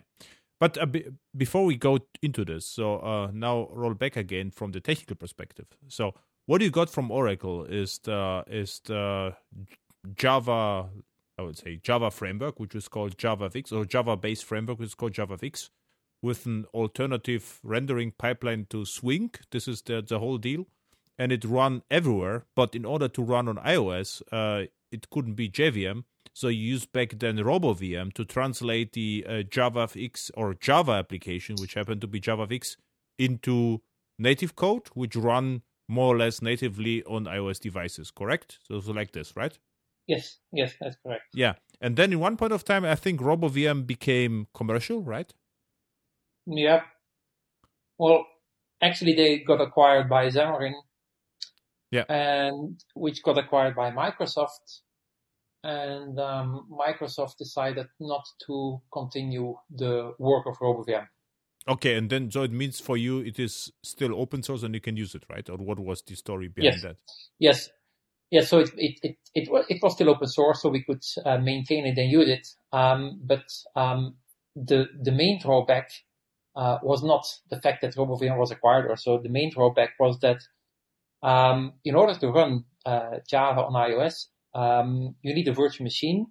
[0.60, 4.71] But uh, b- before we go into this, so uh, now roll back again from
[4.71, 5.65] the technical perspective.
[5.89, 6.13] So
[6.45, 9.36] what you got from Oracle is the is the
[10.15, 10.89] Java,
[11.38, 14.95] I would say Java framework, which is called JavaFX, or Java based framework, which is
[14.95, 15.69] called JavaFX,
[16.21, 19.32] with an alternative rendering pipeline to Swing.
[19.52, 20.67] This is the the whole deal,
[21.17, 22.45] and it run everywhere.
[22.56, 26.04] But in order to run on iOS, uh, it couldn't be JVM.
[26.34, 31.76] So you use back then RoboVM to translate the uh, JavaFX or Java application, which
[31.76, 32.78] happened to be JavaFX,
[33.19, 33.82] into
[34.17, 38.60] native code, which run more or less natively on iOS devices, correct?
[38.67, 39.58] So, so like this, right?
[40.08, 41.23] Yes, yes, that's correct.
[41.34, 41.54] Yeah.
[41.80, 45.32] And then in one point of time, I think RoboVM became commercial, right?
[46.45, 46.82] Yeah.
[47.97, 48.26] Well,
[48.82, 50.73] actually, they got acquired by Xamarin.
[51.93, 52.06] Yeah.
[52.10, 54.82] And which got acquired by Microsoft.
[55.63, 61.08] And um, Microsoft decided not to continue the work of RoboVM.
[61.65, 64.82] Okay, and then so it means for you it is still open source and you
[64.82, 65.47] can use it, right?
[65.49, 66.82] Or what was the story behind yes.
[66.82, 66.97] that?
[67.39, 67.69] Yes,
[68.32, 68.49] yes.
[68.49, 71.38] So it it it it was, it was still open source, so we could uh,
[71.38, 72.47] maintain it and use it.
[72.73, 73.45] Um, but
[73.77, 74.15] um,
[74.56, 75.89] the the main drawback
[76.56, 79.19] uh, was not the fact that RoboVM was acquired, or so.
[79.19, 80.41] The main drawback was that
[81.24, 86.28] um, in order to run uh, Java on iOS, um, you need a virtual machine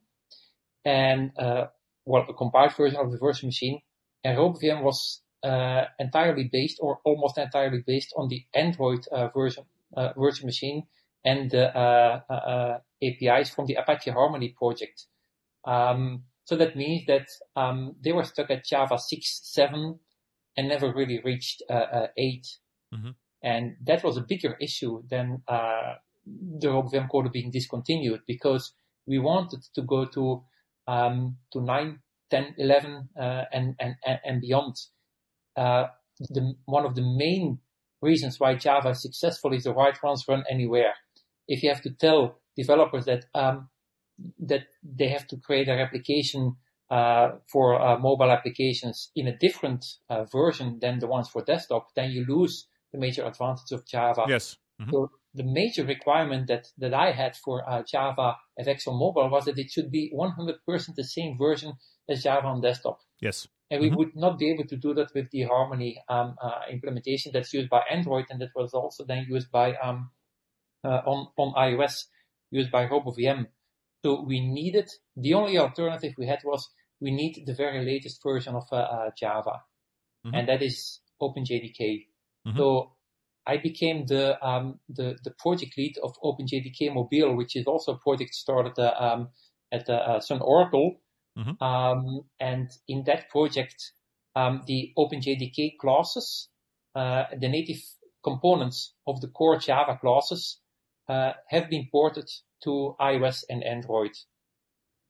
[0.85, 1.67] and uh,
[2.05, 3.81] well a compiled version of the virtual machine
[4.25, 9.65] and RoboVM was uh, entirely based or almost entirely based on the Android uh, version
[9.97, 10.87] uh, virtual machine
[11.25, 15.07] and the uh, APIs from the Apache Harmony project.
[15.65, 19.99] Um, so that means that um, they were stuck at Java 6, 7
[20.57, 22.47] and never really reached 8.
[22.95, 23.11] Mm-hmm.
[23.43, 25.43] And that was a bigger issue than
[26.27, 28.73] the RoboVM code being discontinued because
[29.07, 30.45] we wanted to go to
[30.87, 31.99] um, to 9,
[32.31, 34.77] 10, 11, uh, and, and, and beyond.
[35.57, 35.87] Uh,
[36.31, 37.59] the, one of the main
[38.01, 40.95] reasons why Java is successful is the right runs run anywhere.
[41.47, 43.69] If you have to tell developers that, um,
[44.41, 46.57] that they have to create a application
[46.91, 51.89] uh, for uh, mobile applications in a different uh, version than the ones for desktop,
[51.95, 54.27] then you lose the major advantage of Java.
[54.29, 54.57] Yes.
[54.81, 54.91] Mm-hmm.
[54.91, 59.47] So the major requirement that, that I had for uh, Java FX on mobile was
[59.47, 60.57] that it should be 100%
[60.95, 61.75] the same version
[62.09, 62.99] as Java on desktop.
[63.21, 63.49] Yes.
[63.71, 63.97] And we mm-hmm.
[63.97, 67.71] would not be able to do that with the Harmony um, uh, implementation that's used
[67.71, 70.11] by Android and that was also then used by um,
[70.85, 72.05] uh, on on iOS,
[72.51, 73.47] used by RoboVM.
[74.05, 76.69] So we needed the only alternative we had was
[77.01, 79.63] we need the very latest version of uh, uh Java,
[80.27, 80.35] mm-hmm.
[80.35, 82.07] and that is OpenJDK.
[82.47, 82.59] Mm-hmm.
[82.59, 82.93] So
[83.47, 87.99] I became the um, the the project lead of OpenJDK Mobile, which is also a
[87.99, 89.29] project started uh, um,
[89.73, 91.03] at uh, Sun Oracle
[91.39, 91.63] Mm-hmm.
[91.65, 93.93] Um, and in that project,
[94.37, 96.49] um, the OpenJDK classes,
[96.95, 97.83] uh, the native
[98.23, 100.59] components of the core Java classes,
[101.09, 102.29] uh, have been ported
[102.65, 104.13] to iOS and Android.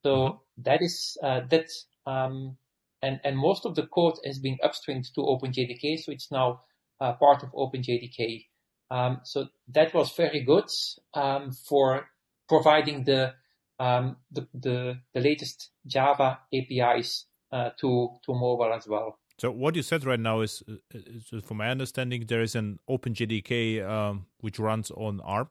[0.02, 0.62] So mm-hmm.
[0.62, 1.68] that is uh, that,
[2.06, 2.56] um,
[3.02, 6.62] and and most of the code has been upstreamed to OpenJDK, so it's now
[7.02, 8.46] uh, part of OpenJDK.
[8.90, 10.68] Um, so that was very good
[11.14, 12.06] um, for
[12.48, 13.32] providing the
[13.80, 19.18] um, the, the, the latest Java APIs uh, to to mobile as well.
[19.38, 22.78] So what you said right now is, uh, is from my understanding, there is an
[22.88, 25.48] OpenJDK um, which runs on ARM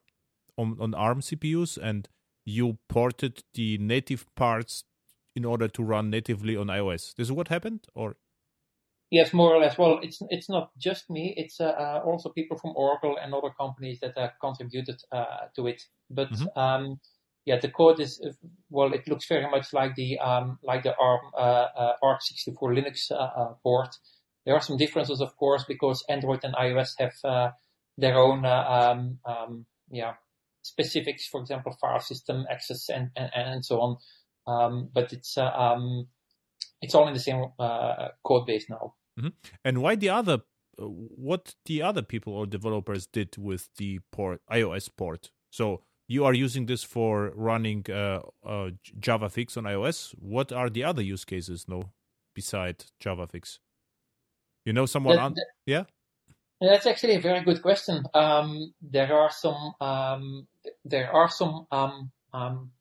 [0.58, 2.08] on, on ARM CPUs, and
[2.46, 4.84] you ported the native parts
[5.36, 7.16] in order to run natively on iOS.
[7.16, 8.16] This is what happened, or?
[9.12, 9.78] Yes, more or less.
[9.78, 11.34] Well, it's it's not just me.
[11.36, 15.68] It's uh, uh also people from Oracle and other companies that have contributed uh, to
[15.68, 15.84] it.
[16.10, 16.58] But mm-hmm.
[16.58, 17.00] um,
[17.46, 18.22] yeah, the code is
[18.70, 23.12] well, it looks very much like the um, like the ARM uh, uh, AArch64 Linux
[23.12, 23.90] uh, uh, port.
[24.46, 27.52] There are some differences, of course, because Android and iOS have uh,
[27.98, 30.14] their own um, um, yeah
[30.62, 31.28] specifics.
[31.28, 33.98] For example, file system access and and, and so on.
[34.48, 36.08] Um, but it's um,
[36.82, 37.44] it's all in the same
[38.24, 38.94] code base now.
[39.22, 39.56] Mm-hmm.
[39.64, 40.40] And why the other?
[40.78, 45.30] What the other people or developers did with the port iOS port?
[45.52, 48.72] So you are using this for running uh, uh,
[49.58, 50.12] on iOS.
[50.20, 51.92] What are the other use cases, no,
[52.34, 53.60] beside JavaFX?
[54.66, 55.34] You know someone the, on?
[55.34, 55.84] The, yeah.
[56.60, 58.04] That's actually a very good question.
[58.14, 60.48] Um, there are some um,
[60.86, 62.72] there are some um, um,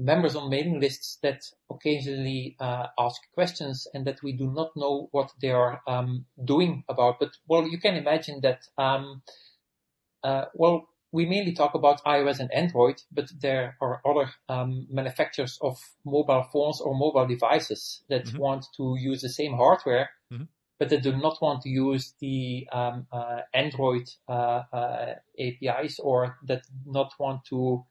[0.00, 5.08] members on mailing lists that occasionally uh, ask questions and that we do not know
[5.12, 7.20] what they are um, doing about.
[7.20, 8.66] But well, you can imagine that.
[8.78, 9.22] Um,
[10.22, 15.58] uh, well, we mainly talk about iOS and Android, but there are other um, manufacturers
[15.60, 18.38] of mobile phones or mobile devices that mm-hmm.
[18.38, 20.44] want to use the same hardware, mm-hmm.
[20.78, 26.36] but they do not want to use the um, uh, Android uh, uh APIs or
[26.46, 27.84] that not want to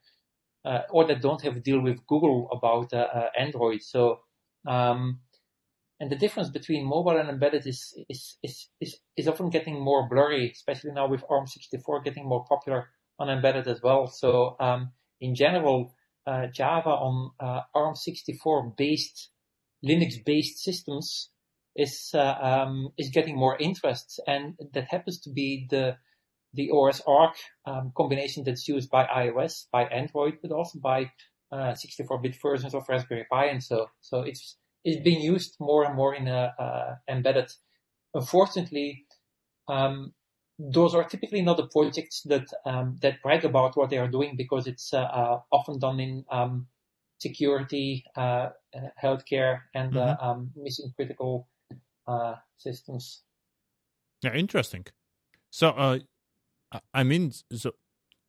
[0.64, 3.82] uh, or that don't have a deal with Google about uh, uh, Android.
[3.82, 4.20] So,
[4.66, 5.20] um,
[5.98, 10.08] and the difference between mobile and embedded is, is, is, is, is often getting more
[10.08, 14.06] blurry, especially now with ARM64 getting more popular on embedded as well.
[14.06, 15.94] So, um, in general,
[16.26, 19.30] uh, Java on uh, ARM64 based,
[19.84, 21.30] Linux based systems
[21.76, 24.20] is, uh, um, is getting more interest.
[24.26, 25.96] And that happens to be the,
[26.54, 27.36] the OS Arc
[27.66, 31.10] um, combination that's used by iOS, by Android, but also by
[31.52, 35.94] 64-bit uh, versions of Raspberry Pi, and so so it's it's being used more and
[35.94, 37.52] more in a, uh, embedded.
[38.14, 39.04] Unfortunately,
[39.68, 40.12] um,
[40.58, 44.36] those are typically not the projects that um, that brag about what they are doing
[44.36, 46.66] because it's uh, uh, often done in um,
[47.18, 48.50] security, uh,
[49.02, 50.24] healthcare, and mm-hmm.
[50.24, 51.48] Um, mission critical
[52.56, 53.22] systems.
[54.22, 54.84] Yeah, interesting.
[55.50, 56.00] So,
[56.94, 57.72] I mean, so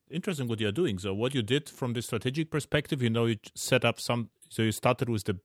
[0.10, 1.00] interesting what you're doing.
[1.00, 4.30] So what you did from the strategic perspective, you know, you set up some.
[4.50, 5.40] So you started with the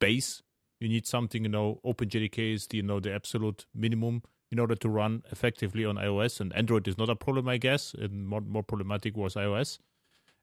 [0.00, 0.42] base.
[0.80, 4.74] You need something, you know, OpenJDK is the you know the absolute minimum in order
[4.76, 6.40] to run effectively on iOS.
[6.40, 7.94] And Android is not a problem, I guess.
[7.94, 9.78] And more more problematic was iOS.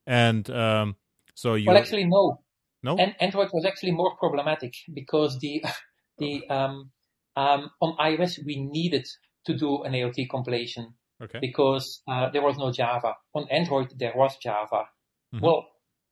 [0.05, 0.95] And um,
[1.35, 2.41] so you well, actually, no,
[2.81, 2.97] no.
[2.97, 5.63] And Android was actually more problematic because the
[6.17, 6.91] the um,
[7.35, 9.07] um, on iOS we needed
[9.45, 11.39] to do an AOT compilation Okay.
[11.39, 13.13] Because uh, there was no Java.
[13.33, 14.85] On Android, there was Java.
[15.33, 15.45] Mm-hmm.
[15.45, 15.67] Well,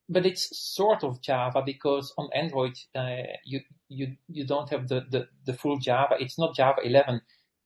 [0.08, 5.02] but it's sort of Java because on Android, uh, you, you, you don't have the,
[5.10, 6.16] the, the, full Java.
[6.20, 7.22] It's not Java 11.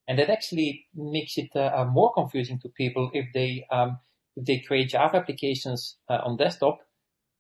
[0.08, 4.00] And that actually makes it uh, uh more confusing to people if they, um,
[4.36, 6.80] if they create Java applications uh, on desktop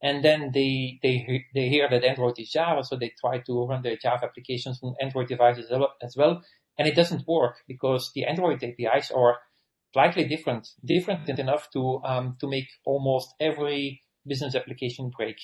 [0.01, 2.83] and then they, they, they hear that Android is Java.
[2.83, 6.41] So they try to run their Java applications on Android devices as well.
[6.77, 9.37] And it doesn't work because the Android APIs are
[9.95, 15.37] slightly different, different enough to um, to make almost every business application break.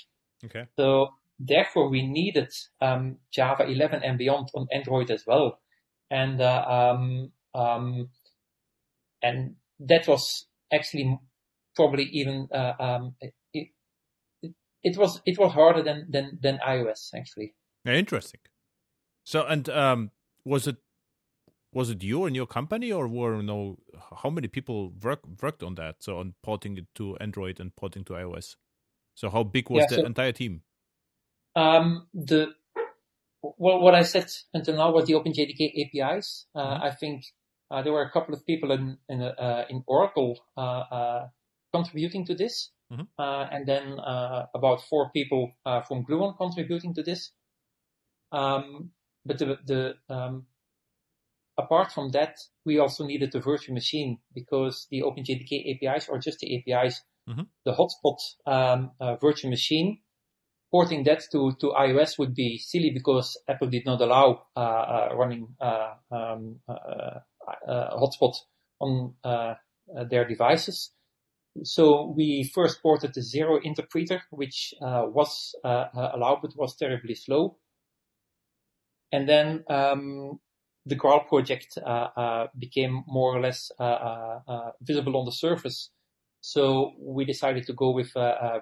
[0.44, 0.66] Okay.
[0.78, 5.60] So therefore, we needed um, Java 11 and beyond on Android as well,
[6.10, 8.10] and uh, um, um,
[9.24, 11.18] and that was actually
[11.78, 13.70] probably even uh, um, it,
[14.84, 17.54] it, was it was harder than than than iOS actually.
[17.86, 18.42] Interesting.
[19.24, 20.12] So and um,
[20.44, 20.76] was it
[21.74, 23.78] was it you and your company, or were you know
[24.22, 26.04] how many people work, worked on that?
[26.04, 28.56] So on porting it to Android and porting to iOS.
[29.16, 30.64] So how big was yeah, the so, entire team?
[31.56, 32.54] Um, the
[33.42, 36.46] well, what I said until now was the OpenJDK APIs.
[36.54, 36.84] Uh, mm-hmm.
[36.84, 37.26] I think
[37.70, 41.28] uh, there were a couple of people in in, uh, in Oracle uh, uh,
[41.74, 43.04] contributing to this, mm-hmm.
[43.18, 43.98] Uh, and then
[44.54, 45.54] about four people
[45.88, 47.32] from Gluon contributing to this.
[48.32, 48.92] Um,
[49.26, 50.46] but the the um,
[51.64, 56.40] apart from that, we also needed a virtual machine because the OpenJDK APIs are just
[56.40, 57.02] the APIs.
[57.30, 57.42] Mm-hmm.
[57.66, 60.00] The hotspot um, uh, virtual machine,
[60.72, 65.10] porting that to, to iOS would be silly because Apple did not allow uh, uh,
[65.16, 67.20] running uh, um, uh,
[67.68, 68.34] uh, hotspot
[68.80, 69.14] on
[70.10, 70.92] their devices.
[71.64, 77.58] So we first ported the zero interpreter, which was allowed but was terribly slow.
[79.12, 80.40] And then um,
[80.86, 84.40] the Graal project uh, uh, became more or less uh,
[84.82, 85.92] visible on the surface.
[86.42, 88.12] So we decided to go with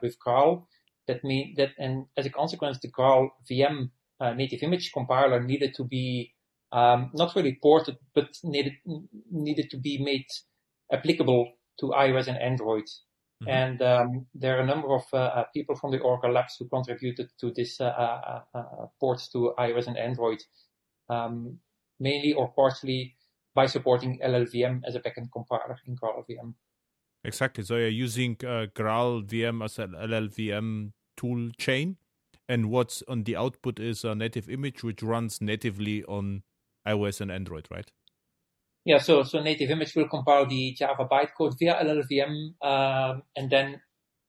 [0.01, 0.67] with Graal.
[1.07, 3.89] That mean that, and as a consequence, the Graal VM
[4.35, 6.33] native image compiler needed to be
[6.71, 8.73] um, not really ported, but needed
[9.31, 10.27] needed to be made
[10.91, 12.83] applicable to iOS and Android.
[13.41, 13.49] Mm-hmm.
[13.49, 17.29] And um, there are a number of uh, people from the Oracle Labs who contributed
[17.39, 18.61] to this uh, uh,
[18.99, 20.39] ports to iOS and Android.
[21.09, 21.59] Um,
[21.99, 23.15] mainly or partially
[23.55, 26.53] by supporting LLVM as a backend compiler in GraalVM.
[27.23, 27.63] Exactly.
[27.63, 31.97] So you're using uh, GraalVM as an LLVM tool chain,
[32.47, 36.43] and what's on the output is a native image which runs natively on
[36.87, 37.91] iOS and Android, right?
[38.85, 38.99] Yeah.
[38.99, 43.81] So so native image will compile the Java bytecode via LLVM, um, and then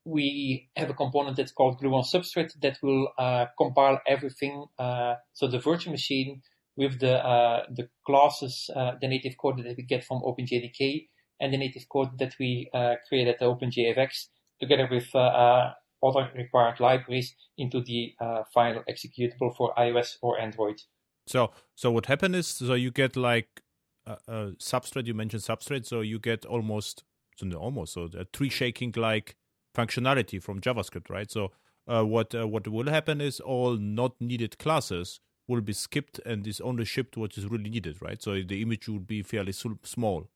[0.05, 4.67] we have a component that's called Gluon Substrate that will uh, compile everything.
[4.79, 6.43] Uh, so the virtual machine
[6.81, 11.09] with the uh, the classes, uh, the native code that we get from OpenJDK,
[11.39, 14.29] and the native code that we uh, create at OpenJFX,
[14.59, 15.73] together with uh, uh,
[16.03, 20.81] other required libraries into the uh, final executable for iOS or Android.
[21.27, 23.63] So, so what happened is, so you get like
[24.07, 25.07] a, a substrate.
[25.07, 27.05] You mentioned substrate, so you get almost,
[27.37, 29.37] so almost, so a tree shaking like
[29.77, 31.31] functionality from JavaScript, right?
[31.31, 31.53] So,
[31.85, 35.21] what what will happen is all not needed classes
[35.51, 38.23] will be skipped and is only shipped what is really needed, right?
[38.23, 40.29] So the image will be fairly small.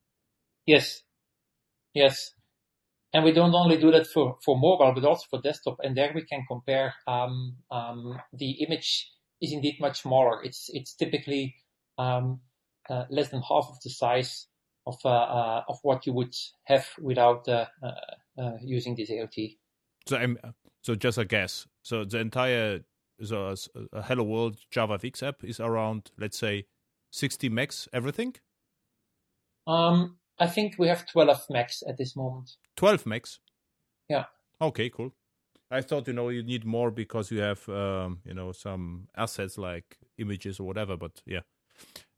[0.67, 1.03] Yes,
[1.95, 2.35] yes,
[3.12, 5.77] and we don't only do that for for mobile, but also for desktop.
[5.83, 6.95] And there we can compare.
[7.07, 9.11] Um, um, the image
[9.41, 10.43] is indeed much smaller.
[10.43, 11.55] It's it's typically
[11.97, 12.41] um,
[12.91, 14.49] uh, less than half of the size
[14.87, 16.35] of uh, uh, of what you would
[16.65, 19.59] have without uh, uh, uh, using this AOT.
[20.09, 20.39] So I'm
[20.83, 21.67] so just a guess.
[21.83, 22.81] So the entire
[23.23, 23.55] so
[23.93, 26.67] a, Hello World JavaFX app is around let's say
[27.11, 28.35] 60 megs everything.
[29.67, 32.57] Um, I think we have 12 megs at this moment.
[32.77, 33.39] 12 megs.
[34.09, 34.25] Yeah.
[34.61, 35.12] Okay, cool.
[35.71, 39.59] I thought you know you need more because you have um, you know some assets
[39.59, 40.97] like images or whatever.
[40.97, 41.41] But yeah,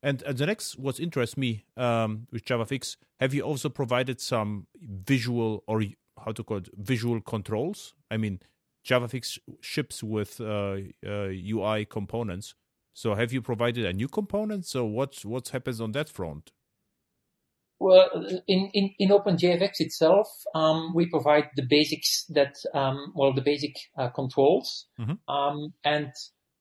[0.02, 4.66] and, and the next what interests me um, with JavaFX, have you also provided some
[4.80, 5.82] visual or
[6.24, 7.94] how to call it visual controls?
[8.10, 8.40] I mean,
[8.86, 10.76] JavaFX ships with uh,
[11.06, 12.54] uh, UI components.
[12.94, 14.64] So have you provided a new component?
[14.64, 16.52] So what what happens on that front?
[17.78, 18.08] Well,
[18.48, 23.74] in, in, in OpenJFX itself, um, we provide the basics that, um, well, the basic
[23.98, 24.86] uh, controls.
[24.98, 25.32] Mm-hmm.
[25.32, 26.10] Um, and,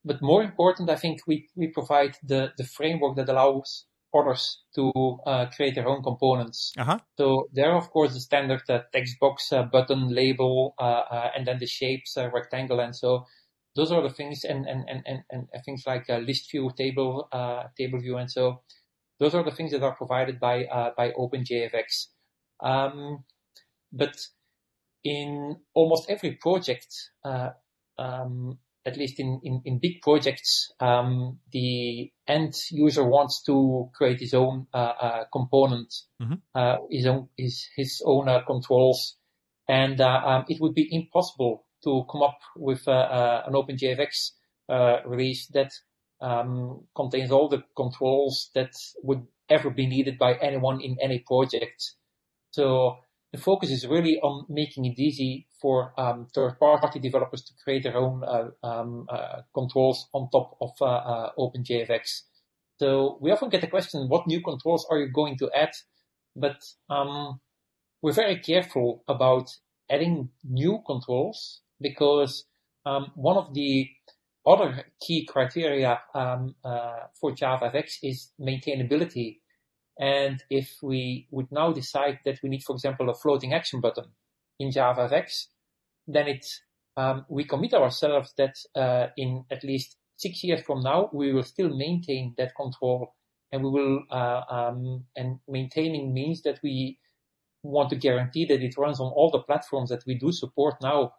[0.04, 3.86] but more important, I think we, we provide the, the framework that allows
[4.18, 4.92] others to
[5.26, 6.74] uh, create their own components.
[6.78, 7.00] Uh-huh.
[7.18, 11.32] So there are, of course, the standard uh, text box, uh, button, label, uh, uh,
[11.36, 12.80] and then the shapes, rectangle.
[12.80, 13.26] And so
[13.76, 17.28] those are the things and, and, and, and, and things like list view, table,
[17.78, 18.18] table view.
[18.18, 18.62] And so
[19.20, 22.08] those are the things that are provided by uh, by OpenJFX.
[22.62, 23.24] Um,
[23.92, 24.16] but
[25.04, 26.88] in almost every project,
[27.24, 27.52] uh,
[27.98, 34.20] um, at least in, in, in big projects, um, the end user wants to create
[34.20, 36.36] his own uh, uh component, mm-hmm.
[36.54, 39.18] Uh, his own his his own uh, controls,
[39.68, 44.32] and um, it would be impossible to come up with an OpenJFX
[45.06, 45.72] release that
[46.22, 48.74] um, contains all the controls that
[49.04, 51.94] would ever be needed by anyone in any project.
[52.52, 52.98] So
[53.36, 57.98] the focus is really on making it easy for um, third-party developers to create their
[57.98, 62.22] own uh, um, uh, controls on top of uh, uh OpenJFX.
[62.80, 65.72] So we often get the question, what new controls are you going to add?
[66.36, 66.58] But
[66.90, 67.40] um,
[68.02, 69.50] we're very careful about
[69.90, 72.46] adding new controls because
[72.86, 73.90] um, one of the
[74.46, 79.40] other key criteria um, uh, for JavaFX is maintainability.
[80.00, 84.06] And if we would now decide that we need, for example, a floating action button
[84.60, 85.48] in JavaFX,
[86.08, 86.62] then it's
[86.98, 91.44] um, we commit ourselves that uh, in at least six years from now we will
[91.44, 93.14] still maintain that control,
[93.52, 97.00] and we will uh, um, and maintaining means that we
[97.64, 101.14] want to guarantee that it runs on all the platforms that we do support now,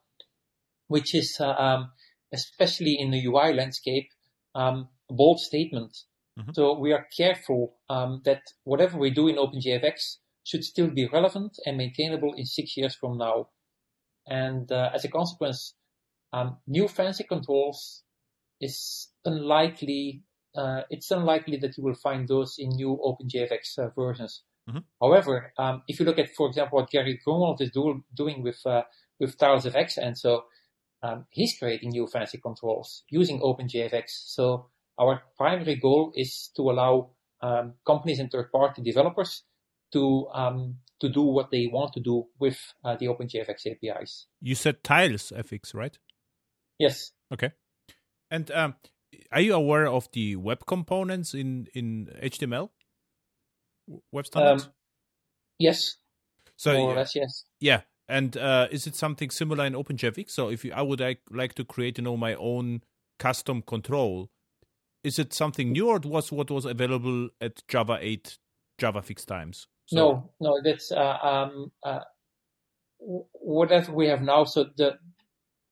[0.88, 1.90] which is uh, um,
[2.32, 4.08] especially in the UI landscape,
[4.54, 5.96] um, a bold statement.
[6.38, 6.50] Mm-hmm.
[6.54, 11.58] So we are careful um, that whatever we do in OpenJFX should still be relevant
[11.64, 13.48] and maintainable in six years from now.
[14.26, 15.74] And uh, as a consequence,
[16.32, 18.02] um, new fancy controls
[18.60, 20.22] is unlikely.
[20.56, 24.42] Uh, it's unlikely that you will find those in new OpenJFX uh, versions.
[24.68, 24.80] Mm-hmm.
[25.00, 28.60] However, um, if you look at, for example, what Gerrit Grunwald is do- doing with
[28.66, 28.82] uh,
[29.20, 30.44] with TilesFX, and so
[31.02, 34.04] um, he's creating new fancy controls using OpenJFX.
[34.08, 37.10] So our primary goal is to allow
[37.42, 39.42] um, companies and third-party developers
[39.92, 44.26] to um, to do what they want to do with uh, the OpenJFX APIs.
[44.40, 45.96] You said Tiles FX, right?
[46.78, 47.12] Yes.
[47.32, 47.52] Okay.
[48.30, 48.74] And um,
[49.30, 52.70] are you aware of the web components in in HTML
[54.12, 54.64] web standards?
[54.64, 54.72] Um,
[55.58, 55.96] yes.
[56.56, 57.44] So more or less, yes.
[57.60, 57.82] Yeah.
[58.08, 60.30] And uh, is it something similar in OpenJFX?
[60.30, 62.82] So if you, I would like, like to create, you know, my own
[63.18, 64.30] custom control,
[65.06, 68.38] is it something new or was what was available at Java 8
[68.80, 69.68] JavaFX times?
[69.86, 72.00] So, no, no, that's uh, um, uh,
[72.98, 74.44] whatever we have now.
[74.44, 74.98] So the,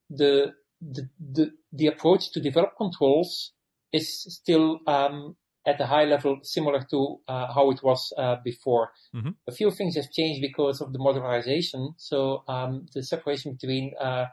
[0.08, 3.52] the the the the approach to develop controls
[3.92, 8.90] is still um, at a high level similar to uh, how it was uh, before.
[9.16, 9.30] Mm-hmm.
[9.48, 11.94] A few things have changed because of the modularization.
[11.96, 14.26] So um, the separation between uh,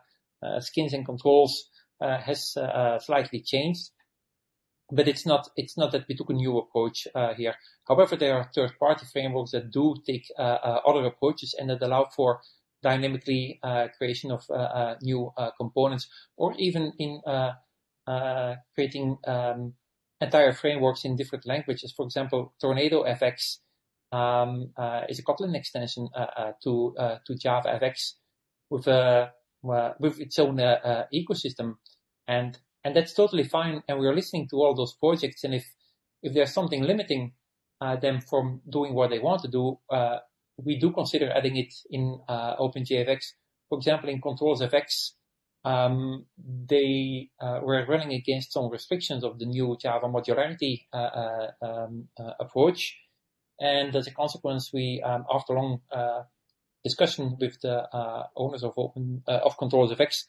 [0.44, 1.70] uh skins and controls
[2.02, 3.90] uh, has uh, slightly changed.
[4.92, 7.56] But it's not it's not that we took a new approach uh, here.
[7.88, 12.08] However, there are third-party frameworks that do take uh, uh, other approaches and that allow
[12.16, 12.42] for
[12.84, 17.22] dynamically uh, creation of uh, uh, new components, or even in
[18.76, 19.74] creating um,
[20.20, 21.94] entire frameworks in different languages.
[21.96, 23.58] For example, Tornado FX
[24.12, 24.74] um,
[25.08, 26.10] is a Kotlin extension
[26.64, 28.14] to to Java FX
[28.70, 28.88] with
[30.00, 30.58] with its own
[31.14, 31.76] ecosystem,
[32.28, 33.84] and and that's totally fine.
[33.88, 35.44] And we're listening to all those projects.
[35.44, 35.66] And if
[36.24, 37.34] if there's something limiting
[37.80, 40.18] uh, them from doing what they want to do, uh,
[40.64, 43.20] we do consider adding it in uh, OpenJFX.
[43.70, 45.14] For example, in Controls FX,
[45.64, 51.48] um, they uh, were running against some restrictions of the new Java modularity uh, uh,
[51.62, 52.08] um,
[52.40, 52.98] approach.
[53.60, 55.82] And as a consequence, we, um, after long
[56.84, 57.88] discussion with the
[58.36, 60.26] owners of Open of Controls FX,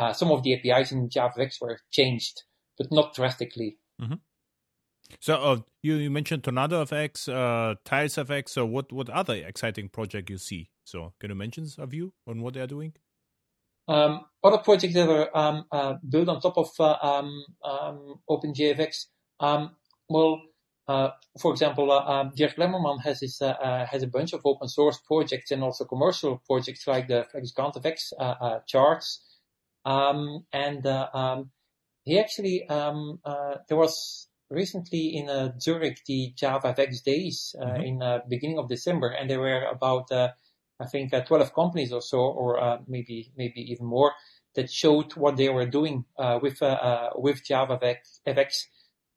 [0.00, 2.44] uh, some of the APIs in JavaFX were changed,
[2.78, 3.76] but not drastically.
[4.00, 4.14] Mm-hmm.
[5.18, 8.50] So uh, you, you mentioned Tornado FX, uh, Tiles FX.
[8.50, 10.70] So what, what other exciting project you see?
[10.84, 12.94] So can you mention a few on what they are doing?
[13.88, 19.06] Um, other projects that are um, uh, built on top of uh, um, um OpenJFX.
[19.40, 19.72] Um,
[20.08, 20.40] well,
[20.88, 24.40] uh, for example, uh, um, Dirk Lemmermann has his, uh, uh, has a bunch of
[24.44, 29.29] open source projects and also commercial projects like the FlexGanttFX uh, charts.
[29.84, 31.50] Um, and uh, um,
[32.04, 37.82] he actually um, uh, there was recently in uh, Zurich the JavaFX days mm-hmm.
[37.82, 42.18] in the beginning of December, and there were about I think 12 companies or so,
[42.18, 44.12] or maybe maybe even more,
[44.54, 46.04] that showed what they were doing
[46.42, 46.58] with
[47.16, 47.96] with JavaFX.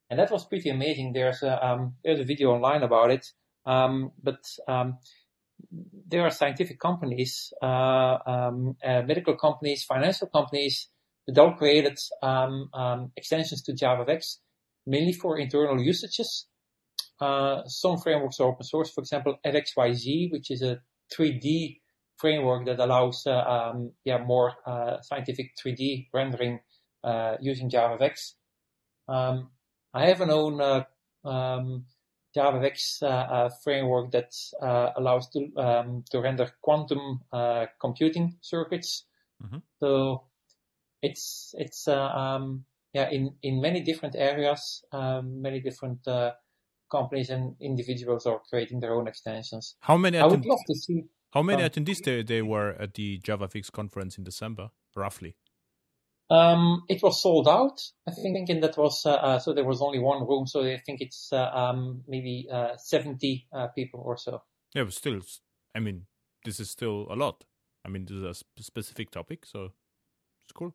[0.09, 1.13] And that was pretty amazing.
[1.13, 3.25] There's a, um, there's a video online about it.
[3.65, 4.99] Um, but um,
[5.71, 10.89] there are scientific companies, uh, um, uh, medical companies, financial companies
[11.27, 14.37] that all created um, um, extensions to JavaFX,
[14.85, 16.47] mainly for internal usages.
[17.19, 20.79] Uh, some frameworks are open source, for example, FXyz, which is a
[21.15, 21.79] 3D
[22.17, 26.59] framework that allows uh, um, yeah, more uh, scientific 3D rendering
[27.03, 28.33] uh, using JavaFX.
[29.07, 29.49] Um,
[29.93, 30.85] I have an own
[31.25, 31.85] um,
[32.35, 37.21] JavaFX uh, uh, framework that uh, allows to um, to render quantum
[37.79, 39.05] computing circuits.
[39.43, 39.57] Mm-hmm.
[39.79, 40.23] So
[41.01, 45.99] it's it's um, yeah in in many different areas, um, many different
[46.91, 49.75] companies and individuals are creating their own extensions.
[49.81, 50.17] How many?
[50.17, 51.03] I would love to see.
[51.31, 55.35] How many attendees they, they were at the JavaFX conference in December, roughly?
[56.33, 59.83] Um, it was sold out, I think, and that was, uh, uh, so there was
[59.83, 64.17] only one room, so I think it's, uh, um, maybe, uh, 70, uh, people or
[64.17, 64.41] so.
[64.73, 65.21] Yeah, but still,
[65.75, 66.07] I mean,
[66.43, 67.43] this is still a lot.
[67.85, 69.73] I mean, this is a sp- specific topic, so
[70.43, 70.73] it's cool.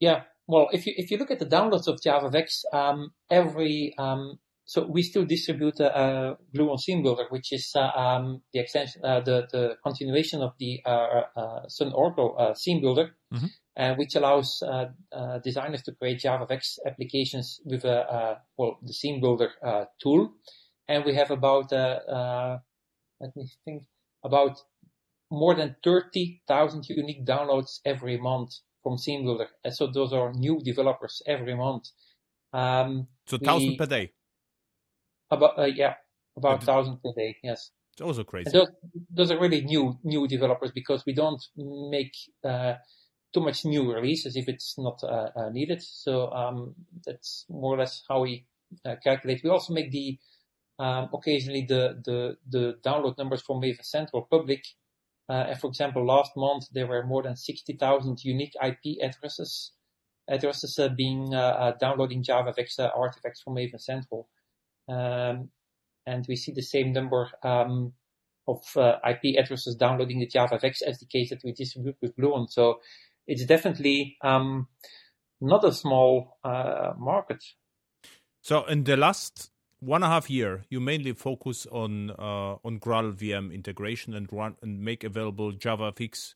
[0.00, 4.38] Yeah, well, if you, if you look at the downloads of JavaFX, um, every, um,
[4.68, 9.00] so we still distribute uh, uh, Gluon Scene Builder, which is uh, um, the extension,
[9.04, 13.96] uh, the the continuation of the uh, uh, Sun Oracle uh, Scene Builder, mm-hmm.
[13.96, 14.60] which allows
[15.44, 19.50] designers to create JavaFX applications with a well the Scene Builder
[20.02, 20.32] tool,
[20.88, 23.84] and we have about let me think
[24.24, 24.58] about
[25.30, 28.50] more than thirty thousand unique downloads every month
[28.82, 29.48] from Scene Builder.
[29.62, 31.84] And so those are new developers every month.
[32.52, 34.12] Um, so thousand per day.
[35.30, 35.94] About uh, yeah,
[36.36, 37.36] about thousand per day.
[37.42, 37.70] Yes.
[37.96, 38.50] It's also crazy.
[38.50, 38.68] Those,
[39.10, 42.12] those, are really new new developers because we don't make
[42.44, 42.74] uh,
[43.32, 45.82] too much new releases if it's not uh, uh, needed.
[45.82, 46.74] So um,
[47.06, 48.44] that's more or less how we
[48.84, 49.40] uh, calculate.
[49.42, 50.18] We also make the
[50.78, 54.62] um, occasionally the, the the download numbers from Maven Central public.
[55.28, 59.72] Uh, and for example, last month there were more than sixty thousand unique IP addresses
[60.28, 61.30] addresses being
[61.80, 64.28] downloading JavaFX artifacts from Maven Central.
[64.88, 65.50] Um,
[66.06, 67.92] and we see the same number um,
[68.46, 72.48] of uh, IP addresses downloading the JavaFX SDKs that we distribute with Gluon.
[72.48, 72.80] So
[73.26, 74.68] it's definitely um,
[75.40, 77.42] not a small uh, market.
[78.42, 82.78] So in the last one and a half year, you mainly focus on uh, on
[82.78, 86.34] Graal VM integration and run and make available JavaFX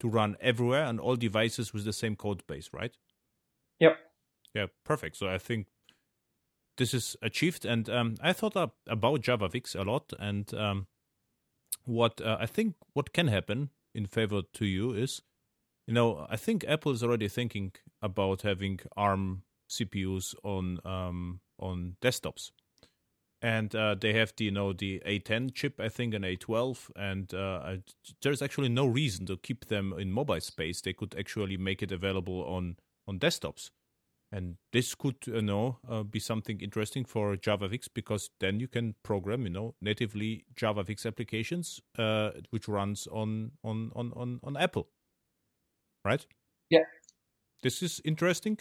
[0.00, 2.96] to run everywhere and all devices with the same code base, right?
[3.78, 3.96] Yep.
[4.54, 5.16] Yeah, perfect.
[5.16, 5.68] So I think
[6.76, 7.64] this is achieved.
[7.64, 10.86] And um, I thought about Java JavaFX a lot, and um,
[11.84, 15.22] what uh, I think what can happen in favor to you is,
[15.86, 21.96] you know, I think Apple is already thinking about having ARM CPUs on um, on
[22.00, 22.50] desktops,
[23.40, 27.34] and uh, they have the you know the A10 chip, I think, and A12, and
[27.34, 27.76] uh,
[28.22, 30.80] there's actually no reason to keep them in mobile space.
[30.80, 33.70] They could actually make it available on on desktops
[34.32, 38.94] and this could you know uh, be something interesting for JavaFX because then you can
[39.02, 44.88] program you know natively JavaFX applications uh, which runs on on on on on Apple,
[46.04, 46.26] right?
[46.70, 46.84] Yeah,
[47.62, 48.58] this is interesting.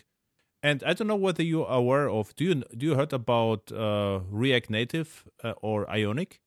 [0.63, 2.35] And I don't know whether you are aware of.
[2.35, 6.39] Do you do you heard about uh, React Native uh, or Ionic?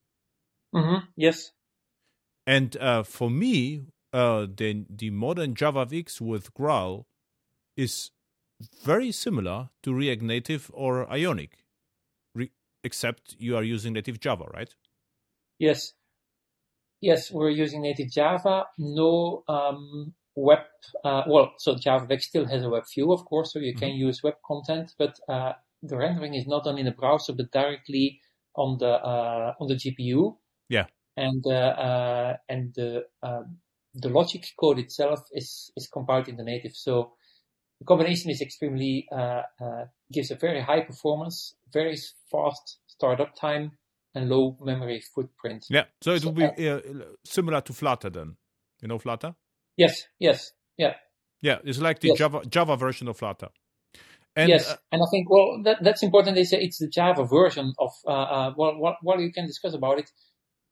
[0.73, 1.05] Mm-hmm.
[1.17, 1.51] Yes.
[2.47, 3.81] And uh, for me,
[4.13, 7.07] uh, the the modern JavaFX with Graal
[7.75, 8.11] is
[8.83, 11.63] very similar to React Native or Ionic,
[12.33, 12.51] Re-
[12.83, 14.73] except you are using native Java, right?
[15.59, 15.93] Yes.
[17.01, 18.65] Yes, we're using native Java.
[18.77, 20.59] No um, web.
[21.03, 23.79] Uh, well, so JavaFX still has a web view, of course, so you mm-hmm.
[23.79, 25.53] can use web content, but uh,
[25.83, 28.21] the rendering is not done in the browser, but directly
[28.55, 30.37] on the uh, on the GPU.
[30.69, 30.85] Yeah.
[31.17, 33.57] And uh, uh, and the um,
[33.93, 36.75] the logic code itself is is compiled in the native.
[36.75, 37.13] So
[37.85, 41.95] the combination is extremely uh, uh, gives a very high performance, very
[42.31, 43.71] fast startup time,
[44.15, 45.65] and low memory footprint.
[45.69, 46.79] Yeah, so it so, will be uh,
[47.23, 48.37] similar to Flutter then.
[48.81, 49.35] You know Flutter?
[49.77, 50.03] Yes.
[50.19, 50.51] Yes.
[50.77, 50.93] Yeah.
[51.41, 52.17] Yeah, it's like the yes.
[52.17, 53.49] Java Java version of Flutter.
[54.35, 56.37] And, yes, uh, and I think well that, that's important.
[56.37, 59.99] Is it's the Java version of uh, uh, well, what, what you can discuss about
[59.99, 60.09] it.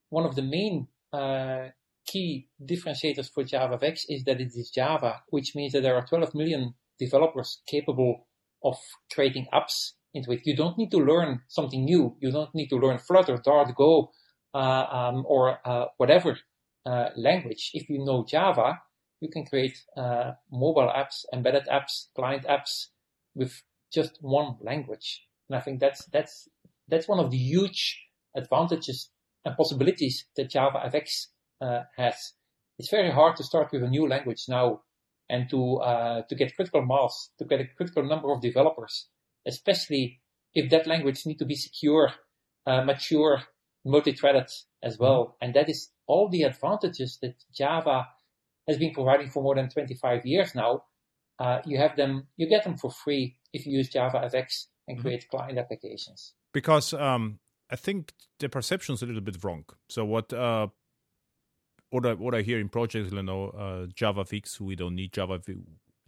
[0.10, 1.70] One of the main uh,
[2.06, 6.06] key differentiators for Java JavaFX is that it is Java, which means that there are
[6.06, 8.28] 12 million developers capable
[8.64, 8.78] of
[9.14, 10.42] creating apps into it.
[10.46, 12.16] You don't need to learn something new.
[12.20, 14.12] You don't need to learn Flutter, Dart, Go,
[14.54, 16.38] uh, um, or uh, whatever
[16.86, 17.72] uh, language.
[17.74, 18.80] If you know Java,
[19.20, 22.88] you can create uh, mobile apps, embedded apps, client apps
[23.36, 25.26] with just one language.
[25.50, 26.48] And I think that's that's
[26.88, 28.02] that's one of the huge
[28.36, 29.10] advantages
[29.46, 31.28] and possibilities that JavaFX
[31.62, 32.34] uh, has.
[32.80, 34.82] It's very hard to start with a new language now
[35.30, 39.08] and to uh, to get critical mass, to get a critical number of developers,
[39.48, 40.22] especially
[40.54, 42.12] if that language needs to be secure,
[42.68, 43.44] uh, mature,
[43.86, 44.50] multi-threaded
[44.84, 45.26] as well.
[45.26, 45.46] Mm-hmm.
[45.46, 48.08] And that is all the advantages that Java
[48.68, 50.84] has been providing for more than 25 years now.
[51.40, 55.02] Uh, you have them, you get them for free if you use JavaFX and mm-hmm.
[55.02, 56.34] create client applications.
[56.54, 57.40] Because um,
[57.72, 59.66] I think the perception is a little bit wrong.
[59.90, 60.68] So what uh,
[61.94, 65.40] what I what I hear in projects, you know, uh, JavaFX, we don't need Java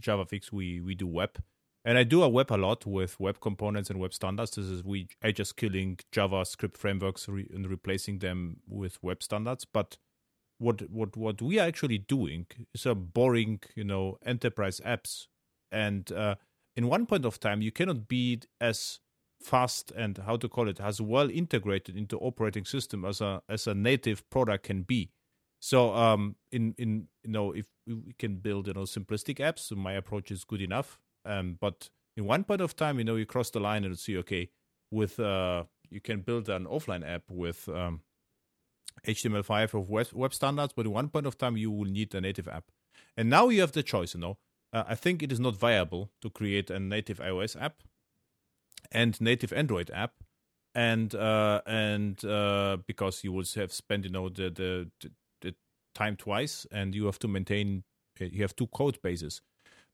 [0.02, 0.52] JavaFX.
[0.52, 1.38] we we do web,
[1.86, 4.52] and I do a web a lot with web components and web standards.
[4.52, 9.64] This is we I just killing JavaScript frameworks re, and replacing them with web standards.
[9.64, 9.98] But
[10.58, 15.28] what what what we are actually doing is a boring, you know, enterprise apps,
[15.72, 16.36] and uh,
[16.76, 19.02] in one point of time, you cannot be as
[19.40, 23.68] fast and how to call it as well integrated into operating system as a as
[23.68, 25.12] a native product can be
[25.60, 29.94] so um, in in you know if we can build you know simplistic apps, my
[29.94, 31.00] approach is good enough.
[31.26, 34.18] Um, but in one point of time, you know, you cross the line and see
[34.18, 34.50] okay,
[34.92, 38.02] with uh, you can build an offline app with um,
[39.08, 42.22] HTML5 of web, web standards, but in one point of time, you will need a
[42.22, 42.66] native app.
[43.18, 44.14] And now you have the choice.
[44.14, 44.38] You know,
[44.74, 47.82] uh, I think it is not viable to create a native iOS app
[48.92, 50.14] and native Android app
[50.76, 54.90] and uh, and uh, because you would have spent you know the, the
[55.96, 57.84] time twice, and you have to maintain.
[58.22, 59.42] Uh, you have two code bases.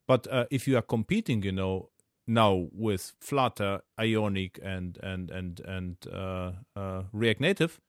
[0.07, 1.89] But uh, if you are competing, you know,
[2.27, 7.79] now with Flutter, Ionic, and and and and uh, uh, React Native,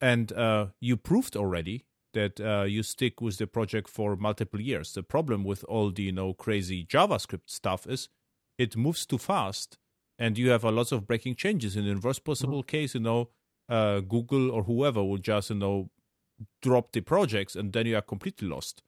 [0.00, 1.84] and uh, you proved already
[2.14, 4.92] that uh, you stick with the project for multiple years.
[4.92, 8.08] The problem with all the you know crazy JavaScript stuff is
[8.58, 9.78] it moves too fast,
[10.18, 11.76] and you have a lot of breaking changes.
[11.76, 12.76] In the worst possible mm-hmm.
[12.76, 13.28] case, you know,
[13.68, 15.90] Google or whoever will just you know
[16.60, 18.82] drop the projects and then you are completely lost.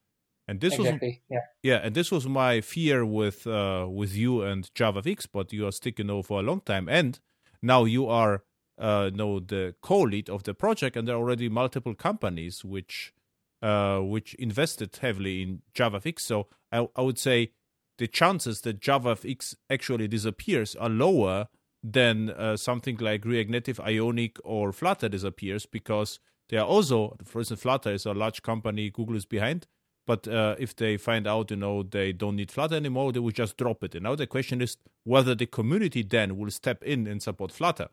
[0.47, 1.23] And this exactly.
[1.31, 1.73] was yeah.
[1.75, 5.73] Yeah and this was my fear with uh with you and JavaFX but you are
[5.73, 6.89] sticking over for a long time.
[6.89, 7.19] And
[7.63, 8.43] now you are
[8.79, 13.15] uh know the co-lead of the project and there are already multiple companies which
[13.63, 17.53] uh which invested heavily in JavaFX so I, I would say
[17.99, 21.49] the chances that JavaFX actually disappears are lower
[21.83, 26.19] than uh, something like React Native, Ionic, or Flutter disappears because
[26.49, 28.91] they are also, for instance, Flutter is a large company.
[28.91, 29.67] Google is behind.
[30.07, 33.31] But uh, if they find out, you know, they don't need Flutter anymore, they will
[33.31, 33.95] just drop it.
[33.95, 37.89] And now the question is whether the community then will step in and support Flutter.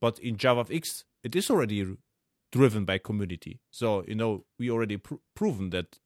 [0.00, 1.96] But in JavaFX, it is already
[2.52, 3.60] driven by community.
[3.72, 5.98] So, you know, we already pr- proven that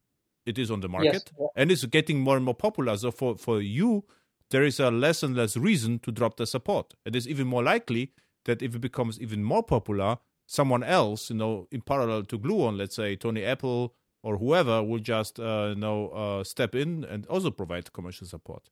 [0.45, 1.49] it is on the market yes.
[1.55, 2.97] and it's getting more and more popular.
[2.97, 4.05] So for, for you,
[4.49, 6.95] there is a less and less reason to drop the support.
[7.05, 8.11] It is even more likely
[8.45, 10.17] that if it becomes even more popular,
[10.51, 13.91] someone else, you know, in parallel to Gluon, let's say Tony Epple
[14.21, 18.69] or whoever, will just, uh, you know, uh, step in and also provide commercial support.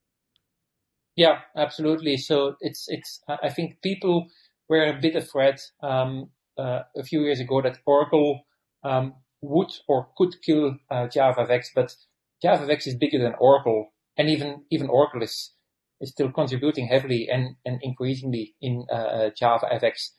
[1.15, 2.17] Yeah, absolutely.
[2.17, 3.21] So it's it's.
[3.27, 4.27] I think people
[4.67, 8.45] were a bit afraid um, uh, a few years ago that Oracle
[8.83, 11.95] um, would or could kill uh, JavaFX, but
[12.43, 15.53] JavaFX is bigger than Oracle, and even even Oracle is
[16.01, 20.11] is still contributing heavily and and increasingly in uh, uh JavaFX.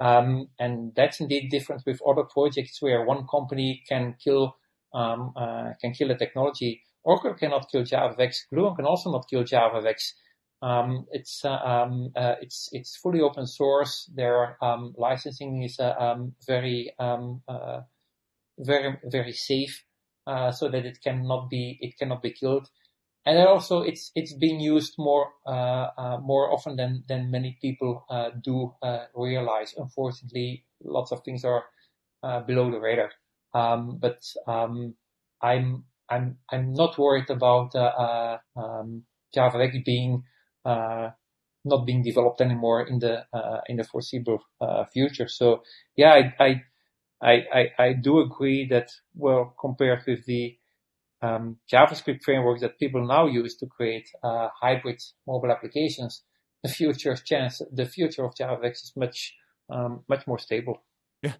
[0.00, 4.56] Um, and that's indeed different with other projects where one company can kill
[4.94, 6.82] um, uh, can kill a technology.
[7.04, 8.46] Oracle cannot kill JavaFX.
[8.52, 10.12] Gluon can also not kill JavaFX.
[10.60, 14.10] Um, it's uh, um, uh, it's it's fully open source.
[14.14, 17.80] Their um, licensing is uh, um, very um, uh,
[18.58, 19.84] very very safe,
[20.26, 22.68] uh, so that it cannot be it cannot be killed.
[23.26, 28.04] And also, it's it's being used more uh, more often than than many people
[28.42, 28.74] do
[29.14, 29.74] realize.
[29.76, 31.64] Unfortunately, lots of things are
[32.46, 33.10] below the radar.
[33.54, 34.20] Um, but
[35.42, 37.72] I'm I'm I'm not worried about
[39.34, 40.24] Java being
[40.64, 41.10] uh,
[41.64, 45.28] not being developed anymore in the uh, in the foreseeable uh, future.
[45.28, 45.62] So
[45.96, 46.62] yeah, I,
[47.22, 50.57] I I I do agree that well compared with the
[51.22, 56.22] um, JavaScript frameworks that people now use to create uh, hybrid mobile applications,
[56.62, 59.34] the future chance, the future of JavaFX is much
[59.70, 60.82] um, much more stable.
[61.22, 61.34] Yeah,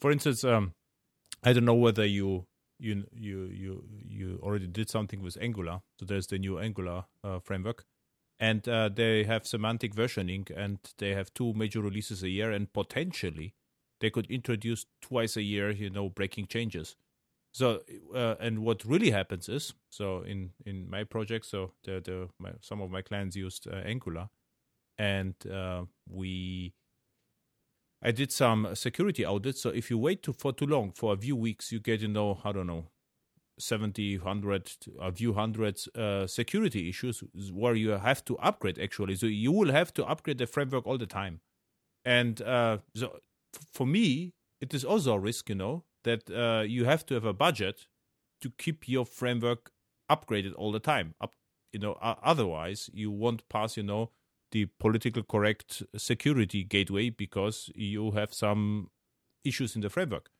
[0.00, 0.72] for instance, um,
[1.42, 2.46] I don't know whether you
[2.78, 5.82] you you you you already did something with Angular.
[5.98, 7.84] So there's the new Angular uh, framework,
[8.38, 12.72] and uh, they have semantic versioning and they have two major releases a year and
[12.72, 13.54] potentially
[14.00, 16.96] they could introduce twice a year you know breaking changes
[17.56, 17.80] so
[18.14, 22.50] uh, and what really happens is so in in my project so the the my,
[22.60, 24.28] some of my clients used uh, angular
[24.98, 26.74] and uh, we
[28.02, 29.62] I did some security audits.
[29.62, 32.08] So if you wait to, for too long, for a few weeks, you get to
[32.08, 32.90] know, I don't know,
[33.58, 39.16] 70, 100, a few hundreds uh, security issues where you have to upgrade actually.
[39.16, 41.40] So you will have to upgrade the framework all the time.
[42.04, 43.18] And uh, so
[43.72, 47.24] for me, it is also a risk, you know, that uh, you have to have
[47.24, 47.86] a budget
[48.40, 49.70] to keep your framework
[50.10, 51.14] upgraded all the time.
[51.20, 51.34] Up,
[51.72, 54.10] you know, otherwise you won't pass, you know,
[54.52, 58.88] the political correct security gateway because you have some
[59.44, 60.30] issues in the framework.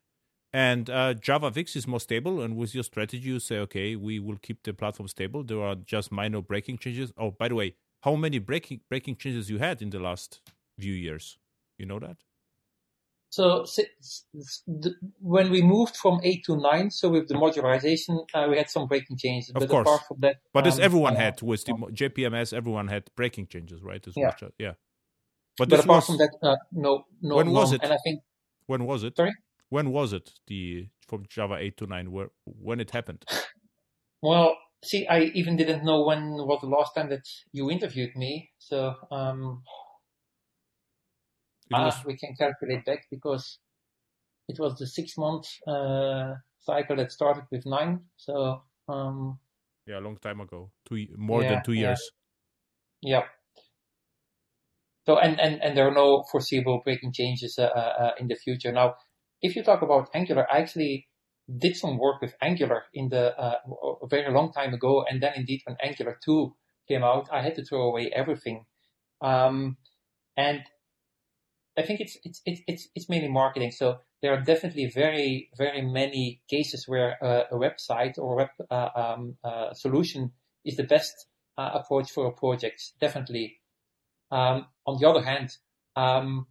[0.52, 2.40] And uh, JavaFX is more stable.
[2.40, 5.42] And with your strategy, you say, okay, we will keep the platform stable.
[5.42, 7.12] There are just minor breaking changes.
[7.18, 10.40] Oh, by the way, how many breaking breaking changes you had in the last
[10.78, 11.38] few years?
[11.78, 12.18] You know that?
[13.36, 13.66] So
[15.20, 18.86] when we moved from eight to nine, so with the modularization, uh, we had some
[18.86, 19.50] breaking changes.
[19.50, 19.86] Of but course.
[19.86, 23.46] apart from that, but um, as everyone uh, had with the JPMS, everyone had breaking
[23.48, 24.02] changes, right?
[24.06, 24.26] As yeah.
[24.26, 24.72] Much, yeah.
[25.58, 27.36] But, but apart was, from that, uh, no, no.
[27.36, 27.82] When was it?
[27.82, 28.20] And I think
[28.66, 29.16] when was it?
[29.16, 29.32] Sorry
[29.68, 33.24] when was it the from Java 8 to 9 where when it happened?
[34.22, 38.50] Well, see, I even didn't know when was the last time that you interviewed me.
[38.58, 39.62] So um.
[41.72, 43.58] Ah, we can calculate back because
[44.48, 48.00] it was the six month uh, cycle that started with nine.
[48.16, 49.38] So um,
[49.86, 52.10] yeah, a long time ago, two more yeah, than two years.
[53.02, 53.18] Yeah.
[53.18, 53.22] yeah.
[55.06, 58.72] So and, and, and there are no foreseeable breaking changes uh, uh, in the future.
[58.72, 58.96] Now,
[59.40, 61.06] if you talk about Angular, I actually
[61.58, 63.54] did some work with Angular in the uh,
[64.02, 66.52] a very long time ago, and then indeed when Angular 2
[66.88, 68.64] came out, I had to throw away everything.
[69.20, 69.76] Um,
[70.36, 70.62] and
[71.78, 73.70] I think it's, it's it's it's it's mainly marketing.
[73.70, 78.88] So there are definitely very very many cases where uh, a website or web uh,
[78.94, 80.32] um, uh, solution
[80.64, 81.26] is the best
[81.58, 82.82] uh, approach for a project.
[83.00, 83.58] Definitely.
[84.30, 85.56] Um, on the other hand,
[85.94, 86.46] um,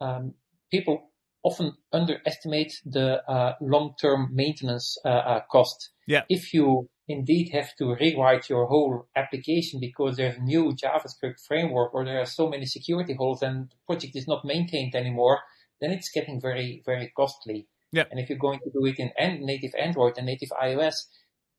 [0.00, 0.34] um
[0.70, 1.09] people
[1.42, 5.90] often underestimate the uh, long-term maintenance uh, uh, cost.
[6.06, 6.22] Yeah.
[6.28, 11.94] If you indeed have to rewrite your whole application because there's a new JavaScript framework
[11.94, 15.40] or there are so many security holes and the project is not maintained anymore,
[15.80, 17.66] then it's getting very, very costly.
[17.92, 18.04] Yeah.
[18.10, 19.10] And if you're going to do it in
[19.44, 20.94] native Android and native iOS,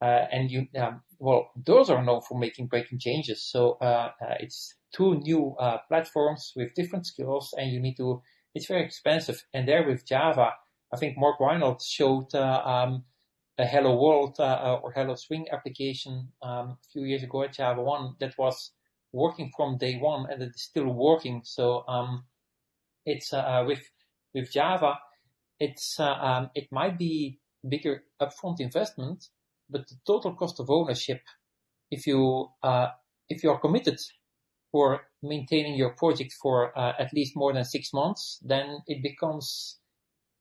[0.01, 3.43] uh, and you, um, well, those are known for making breaking changes.
[3.43, 5.55] So uh, uh, it's two new
[5.89, 8.21] platforms with different skills, and you need to
[8.54, 9.43] it's very expensive.
[9.54, 10.54] And there with Java,
[10.93, 13.04] I think Mark Reinhold showed uh, um,
[13.58, 17.56] a Hello World uh, uh, or Hello Swing application um, a few years ago at
[17.56, 18.72] JavaOne that was
[19.14, 21.41] working from day one and it is still working.
[21.43, 22.26] So um,
[23.06, 23.82] it's uh, uh with
[24.34, 24.99] with Java,
[25.60, 29.28] it's uh, um, it might be bigger upfront investment,
[29.70, 31.22] but the total cost of ownership,
[31.89, 32.49] if you
[33.30, 33.99] if you are committed
[34.72, 39.80] for maintaining your project for uh, at least more than six months, then it becomes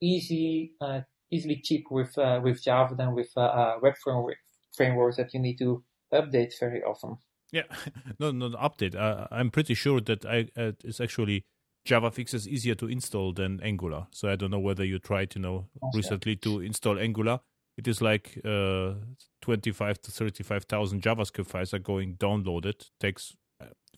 [0.01, 1.01] easy, uh,
[1.31, 4.39] easily cheap with uh, with Java than with uh, uh, web framework,
[4.77, 7.17] frameworks that you need to update very often.
[7.53, 7.65] Yeah,
[8.19, 8.95] no, no update.
[8.95, 11.45] Uh, I'm pretty sure that I, uh, it's actually
[11.85, 14.07] Java fixes easier to install than Angular.
[14.13, 15.97] So I don't know whether you tried, you know, okay.
[15.97, 17.41] recently to install Angular.
[17.77, 18.95] It is like uh,
[19.41, 22.91] 25 to 35,000 JavaScript files are going downloaded.
[23.01, 23.35] Takes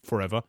[0.03, 0.43] forever.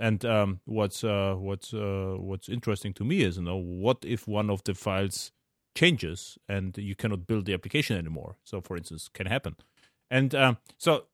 [0.00, 4.26] And um, what's uh, what's uh, what's interesting to me is, you know, what if
[4.26, 5.30] one of the files
[5.76, 8.36] changes and you cannot build the application anymore?
[8.44, 9.56] So, for instance, can happen.
[10.10, 11.04] And um, so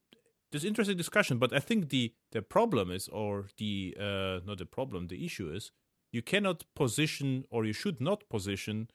[0.50, 4.66] this interesting discussion, but I think the the problem is, or the uh, not the
[4.66, 5.72] problem, the issue is,
[6.12, 8.88] you cannot position or you should not position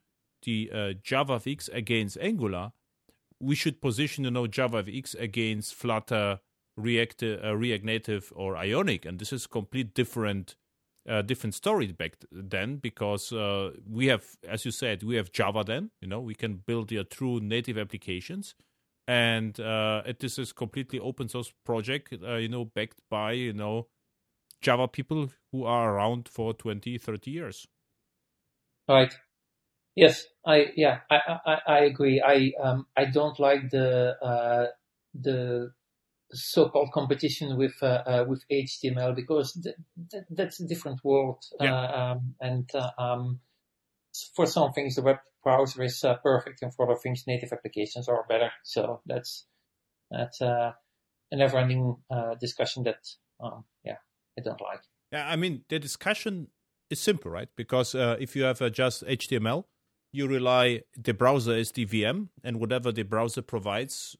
[0.43, 2.71] the uh, JavaFX against Angular.
[3.39, 6.39] We should position, you know, JavaFX against Flutter,
[6.77, 10.55] React, uh, or Ionic, and this is complete different.
[11.07, 15.63] Uh, different story back then because uh, we have, as you said, we have Java.
[15.63, 18.55] Then you know we can build your true native applications,
[19.07, 23.53] and uh, it, this is completely open source project uh, you know backed by you
[23.53, 23.87] know
[24.61, 27.67] java people who are around for 20 30 years
[28.89, 29.13] right
[29.95, 34.67] yes i yeah i i, I agree i um i don't like the uh
[35.13, 35.71] the
[36.31, 39.75] so-called competition with uh, uh, with HTML because th-
[40.11, 41.73] th- that's a different world, yeah.
[41.73, 43.39] Uh, um, and uh, um,
[44.35, 48.07] for some things the web browser is uh, perfect, and for other things, native applications
[48.07, 48.51] are better.
[48.63, 49.45] So that's
[50.11, 50.71] that's uh,
[51.31, 53.07] a never-ending uh, discussion that,
[53.41, 53.97] um, yeah,
[54.37, 54.81] I don't like.
[55.11, 56.47] Yeah, I mean the discussion
[56.89, 57.49] is simple, right?
[57.55, 59.65] Because uh, if you have uh, just HTML,
[60.11, 64.15] you rely the browser is the VM, and whatever the browser provides,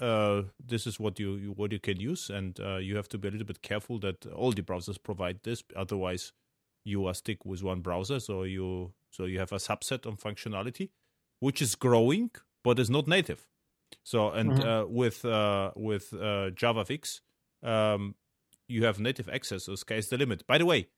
[0.00, 3.18] uh, this is what you, you, what you can use, and uh, you have to
[3.18, 5.62] be a little bit careful that all the browsers provide this.
[5.76, 6.32] Otherwise,
[6.84, 10.90] you are stick with one browser, so you so you have a subset of functionality,
[11.40, 12.30] which is growing
[12.62, 13.46] but is not native.
[14.04, 14.68] So and mm-hmm.
[14.68, 17.20] uh, with uh, with uh, JavaFX,
[17.62, 18.14] um,
[18.68, 19.64] you have native access.
[19.64, 20.46] So sky's the limit.
[20.46, 20.88] By the way,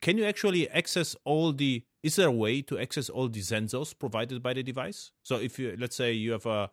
[0.00, 1.84] can you actually access all the?
[2.02, 5.12] Is there a way to access all the sensors provided by the device?
[5.22, 6.70] So if you let's say you have a,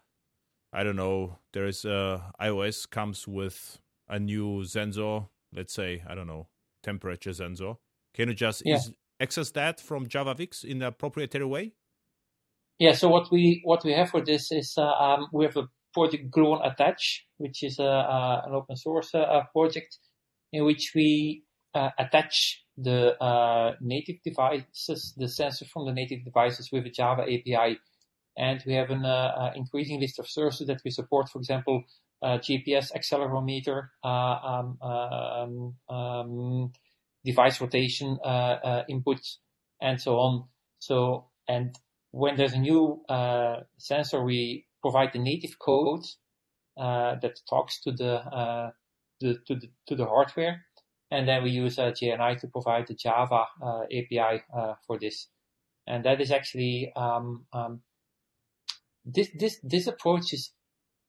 [0.77, 5.21] I don't know, there is a iOS comes with a new sensor.
[5.51, 6.49] Let's say I don't know
[6.83, 7.73] temperature sensor.
[8.13, 8.75] Can you just yeah.
[8.75, 11.73] is, access that from JavaFX in a proprietary way?
[12.77, 12.91] Yeah.
[12.91, 16.29] So what we what we have for this is uh, um, we have a project
[16.29, 19.97] Gluon Attach, which is a, uh, an open source uh, project
[20.53, 26.69] in which we uh, attach the uh, native devices, the sensor from the native devices
[26.71, 27.79] with a Java API.
[28.37, 31.83] And we have an uh, increasing list of services that we support, for example,
[32.23, 36.71] GPS accelerometer, um, um, um,
[37.25, 39.19] device rotation uh, uh, input,
[39.81, 40.45] and so on.
[40.79, 41.75] So, and
[42.11, 46.05] when there's a new uh, sensor, we provide the native code
[46.77, 48.71] that talks to the,
[49.19, 50.65] the, to the to the hardware,
[51.11, 55.27] and then we use uh, JNI to provide the Java uh, API uh, for this.
[55.87, 57.81] And that is actually um, um,
[59.07, 60.51] this this this approach is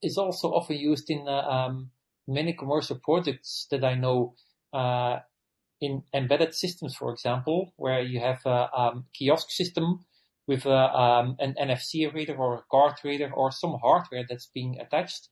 [0.03, 1.91] is also often used in um,
[2.27, 4.35] many commercial projects that I know
[5.81, 10.05] in embedded systems, for example, where you have a um, kiosk system
[10.47, 14.79] with a, um, an NFC reader or a card reader or some hardware that's being
[14.81, 15.29] attached.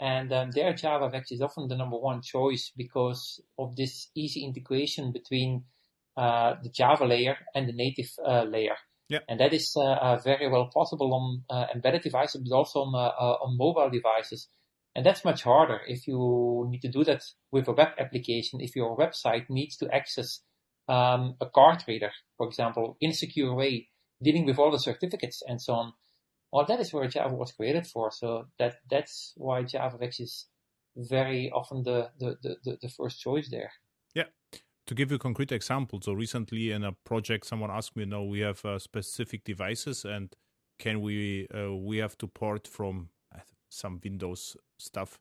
[0.00, 5.12] And um, there, JavaFX is often the number one choice because of this easy integration
[5.12, 5.64] between
[6.16, 8.76] uh, the Java layer and the native uh, layer.
[9.08, 9.20] Yeah.
[9.28, 12.94] And that is uh, uh very well possible on uh, embedded devices, but also on,
[12.94, 14.48] uh, on mobile devices.
[14.94, 18.60] And that's much harder if you need to do that with a web application.
[18.60, 20.40] If your website needs to access
[20.88, 23.88] um, a card reader, for example, in a secure way,
[24.22, 25.92] dealing with all the certificates and so on.
[26.52, 28.10] Well, that is where Java was created for.
[28.10, 30.46] So that that's why JavaFX is
[30.96, 33.72] very often the, the, the, the first choice there.
[34.14, 34.24] Yeah.
[34.86, 38.24] To give you a concrete example, so recently in a project, someone asked me, "No,
[38.24, 40.34] we have uh, specific devices, and
[40.78, 43.08] can we uh, we have to port from
[43.68, 45.18] some Windows stuff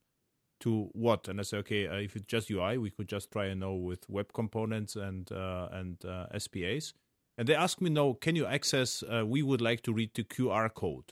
[0.62, 1.28] to what?
[1.28, 3.74] And I say, okay, uh, if it's just UI, we could just try and know
[3.74, 6.94] with web components and uh, and uh, SPAs.
[7.38, 9.04] And they ask me, no, can you access?
[9.04, 11.12] Uh, we would like to read the QR code.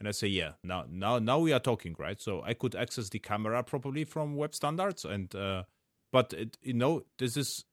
[0.00, 0.52] And I say, yeah.
[0.64, 2.20] Now, now, now we are talking, right?
[2.20, 5.62] So I could access the camera properly from web standards, and uh,
[6.12, 7.64] but it, you know, this is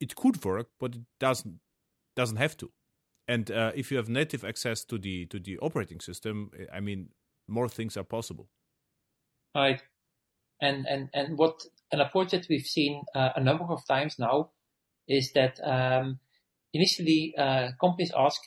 [0.00, 1.60] it could work, but it doesn't
[2.16, 2.70] doesn't have to.
[3.26, 7.10] And uh, if you have native access to the to the operating system, I mean,
[7.46, 8.48] more things are possible.
[9.54, 9.82] Right.
[10.60, 11.60] And and and what
[11.92, 14.50] an approach that we've seen uh, a number of times now
[15.06, 16.18] is that um,
[16.72, 18.40] initially uh, companies ask,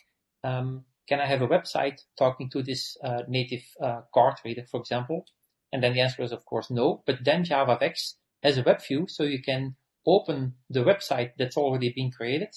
[0.44, 4.80] um, "Can I have a website talking to this uh, native uh, card reader, for
[4.80, 5.24] example?"
[5.72, 7.02] And then the answer is of course no.
[7.06, 9.76] But then Java JavaFX has a web view, so you can
[10.06, 12.54] open the website that's already been created.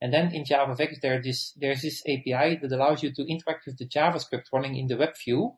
[0.00, 3.78] And then in JavaFX, there this, there's this API that allows you to interact with
[3.78, 5.54] the JavaScript running in the web view.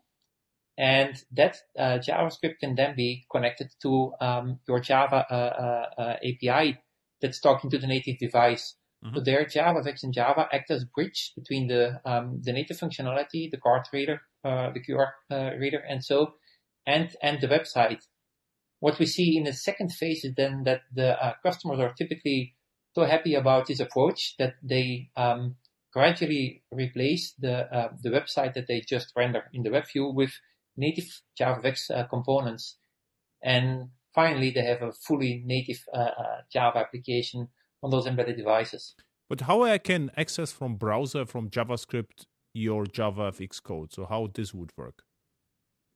[0.78, 6.16] And that uh, JavaScript can then be connected to um, your Java uh, uh, uh
[6.24, 6.78] API
[7.20, 8.76] that's talking to the native device.
[9.04, 9.16] Mm-hmm.
[9.16, 13.50] So there, JavaFX and Java act as a bridge between the um, the native functionality,
[13.50, 16.34] the card reader, uh, the QR uh, reader, and so,
[16.86, 18.02] and and the website.
[18.80, 22.56] What we see in the second phase is then that the uh, customers are typically
[22.94, 25.56] so happy about this approach that they um,
[25.92, 30.32] gradually replace the uh, the website that they just render in the web view with
[30.76, 32.78] native JavaFX uh, components,
[33.42, 36.10] and finally they have a fully native uh,
[36.52, 37.48] Java application
[37.82, 38.94] on those embedded devices.
[39.28, 43.92] But how I can access from browser from JavaScript your JavaFX code?
[43.92, 45.02] So how this would work?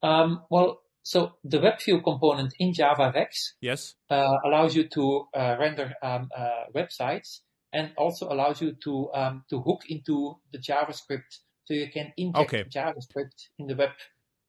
[0.03, 5.95] Um, well, so the WebView component in JavaFX yes uh, allows you to uh, render
[6.03, 7.41] um, uh, websites
[7.75, 12.55] and also allows you to um, to hook into the JavaScript, so you can inject
[12.55, 12.65] okay.
[12.65, 13.91] JavaScript in the web.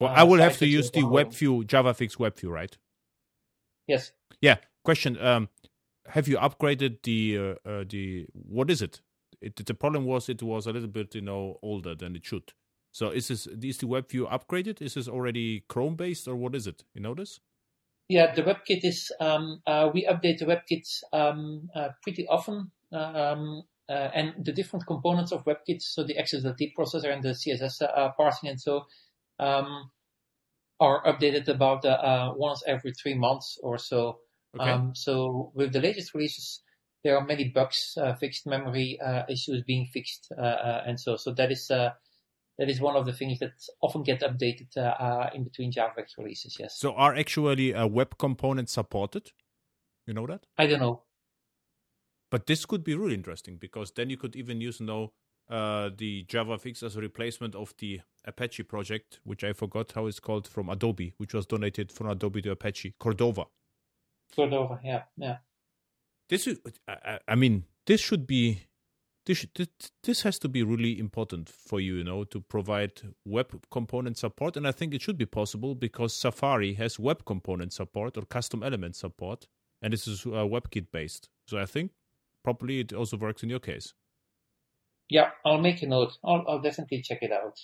[0.00, 2.76] Well, I will have to use the WebView JavaFX WebView, right?
[3.86, 4.12] Yes.
[4.40, 4.56] Yeah.
[4.84, 5.48] Question: um,
[6.08, 9.00] Have you upgraded the uh, uh, the what is it?
[9.40, 9.56] it?
[9.56, 12.52] The problem was it was a little bit you know older than it should.
[12.96, 14.80] So is this is the WebView upgraded?
[14.80, 16.82] Is this already Chrome based or what is it?
[16.94, 17.40] You know this?
[18.08, 22.70] Yeah, the WebKit is um, uh, we update the WebKit um, uh, pretty often.
[22.90, 27.82] Um, uh, and the different components of WebKit, so the XSLT processor and the CSS
[27.82, 28.86] uh, parsing and so,
[29.38, 29.90] um,
[30.80, 34.20] are updated about uh, uh, once every three months or so.
[34.58, 34.70] Okay.
[34.70, 36.62] Um, so with the latest releases,
[37.04, 41.16] there are many bugs, uh, fixed memory uh, issues being fixed, uh, uh, and so
[41.16, 41.70] so that is
[42.58, 46.16] that is one of the things that often get updated uh, uh, in between JavaFX
[46.18, 46.56] releases.
[46.58, 46.78] Yes.
[46.78, 49.32] So are actually uh, web components supported?
[50.06, 50.46] You know that?
[50.56, 51.02] I don't know.
[52.30, 55.12] But this could be really interesting because then you could even use you know
[55.48, 60.20] uh, the JavaFX as a replacement of the Apache project, which I forgot how it's
[60.20, 63.44] called from Adobe, which was donated from Adobe to Apache, Cordova.
[64.34, 65.36] Cordova, yeah, yeah.
[66.28, 68.62] This is, I, I mean, this should be,
[69.26, 69.68] this, this
[70.04, 72.92] this has to be really important for you, you know, to provide
[73.24, 77.72] web component support, and I think it should be possible because Safari has web component
[77.72, 79.46] support or custom element support,
[79.82, 81.28] and this is uh, WebKit based.
[81.48, 81.90] So I think
[82.44, 83.94] probably it also works in your case.
[85.08, 86.18] Yeah, I'll make a note.
[86.24, 87.58] I'll, I'll definitely check it out.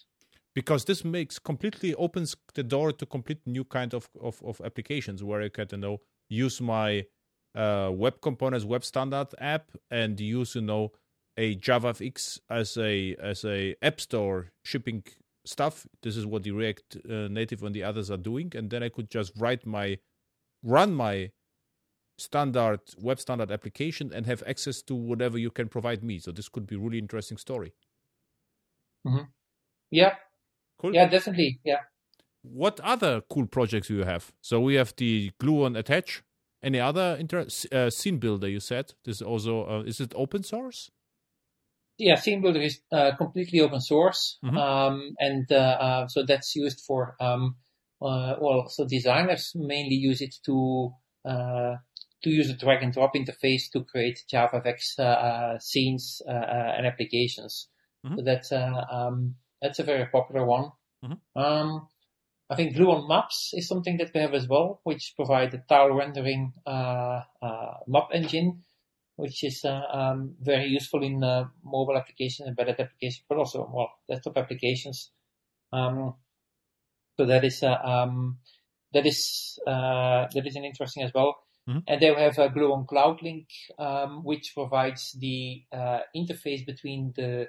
[0.54, 5.24] Because this makes completely opens the door to complete new kind of, of, of applications
[5.24, 7.06] where I can you know use my
[7.54, 10.92] uh, web components web standard app and use you know
[11.36, 15.04] a JavaFX as a as a app store shipping
[15.44, 15.86] stuff.
[16.02, 18.88] This is what the React uh, Native and the others are doing, and then I
[18.88, 19.98] could just write my
[20.62, 21.30] run my
[22.18, 26.18] standard web standard application and have access to whatever you can provide me.
[26.18, 27.72] So this could be really interesting story.
[29.06, 29.24] Mm-hmm.
[29.90, 30.14] Yeah.
[30.78, 30.94] Cool.
[30.94, 31.60] Yeah, definitely.
[31.64, 31.80] Yeah.
[32.42, 34.32] What other cool projects do you have?
[34.40, 36.22] So we have the Gluon attach.
[36.62, 38.48] Any other inter- uh, scene builder?
[38.48, 40.90] You said this is also uh, is it open source?
[42.04, 44.56] Yeah, scene builder is uh, completely open source, mm-hmm.
[44.56, 47.56] um, and uh, uh, so that's used for um,
[48.00, 50.92] uh, well, so designers mainly use it to
[52.22, 56.86] to use a drag and drop interface to create JavaFX uh, uh, scenes uh, and
[56.86, 57.68] applications.
[58.06, 58.16] Mm-hmm.
[58.16, 60.70] So that's um, that's a very popular one.
[61.04, 61.40] Mm-hmm.
[61.40, 61.88] Um,
[62.50, 65.94] I think Gluon Maps is something that we have as well, which provides a tile
[65.94, 68.62] rendering uh, uh, map engine,
[69.22, 71.20] which is uh, um, very useful in
[71.64, 75.10] mobile applications, embedded applications, but also well desktop applications.
[75.72, 76.14] Um,
[77.16, 78.38] so that is um,
[78.92, 81.36] that is that is an interesting as well.
[81.68, 81.78] Mm-hmm.
[81.86, 83.46] And they have a Gluon Cloud Link,
[83.78, 87.48] um, which provides the uh, interface between the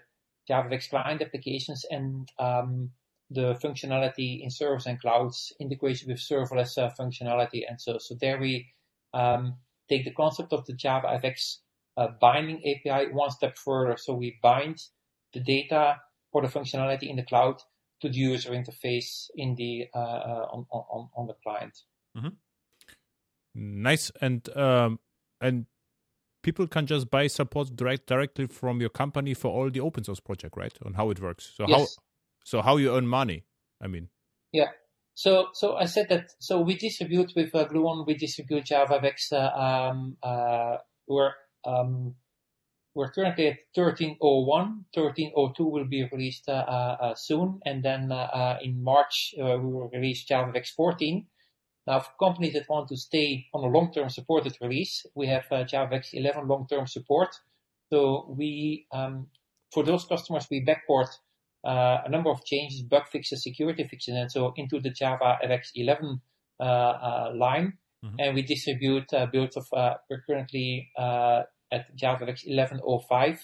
[0.50, 2.92] JavaFX client applications and um,
[3.32, 7.64] the functionality in servers and clouds, integration with serverless uh, functionality.
[7.68, 8.68] And so, so there we
[9.14, 9.56] um,
[9.90, 11.58] take the concept of the JavaFX
[11.98, 13.98] uh, binding API one step further.
[13.98, 14.80] So we bind
[15.34, 15.98] the data
[16.32, 17.62] or the functionality in the cloud
[18.02, 21.78] to the user interface in the uh, uh on, on, on the client.
[22.18, 22.30] Mm-hmm.
[23.56, 24.12] Nice.
[24.22, 25.00] And um,
[25.40, 25.66] and
[26.42, 30.20] people can just buy support direct directly from your company for all the open source
[30.20, 30.74] project, right?
[30.86, 31.52] On how it works.
[31.56, 31.80] So yes.
[31.80, 31.86] how
[32.44, 33.46] so how you earn money?
[33.82, 34.10] I mean.
[34.52, 34.70] Yeah.
[35.14, 36.32] So so I said that.
[36.40, 38.06] So we distribute with uh, Gluon.
[38.08, 39.32] We distribute JavaFX.
[39.32, 40.78] Uh, um, uh,
[41.08, 41.34] we're
[41.66, 42.16] um,
[42.96, 44.20] we're currently at 13.01.
[44.96, 50.26] 13.02 will be released uh, uh, soon, and then uh, in March we will release
[50.30, 51.26] JavaFX 14
[51.88, 55.64] Now, for companies that want to stay on a long-term supported release, we have uh,
[55.66, 57.30] JavaFX 11 long-term support.
[57.92, 59.28] So we, um,
[59.74, 61.10] for those customers, we backport
[61.66, 66.22] uh, a number of changes, bug fixes, security fixes, and so into the JavaFX 11
[66.60, 67.74] uh, uh, line.
[68.06, 68.16] Mm-hmm.
[68.20, 69.66] And we distribute uh, builds of,
[70.10, 70.92] we're currently
[71.74, 73.40] at JavaFX 11.05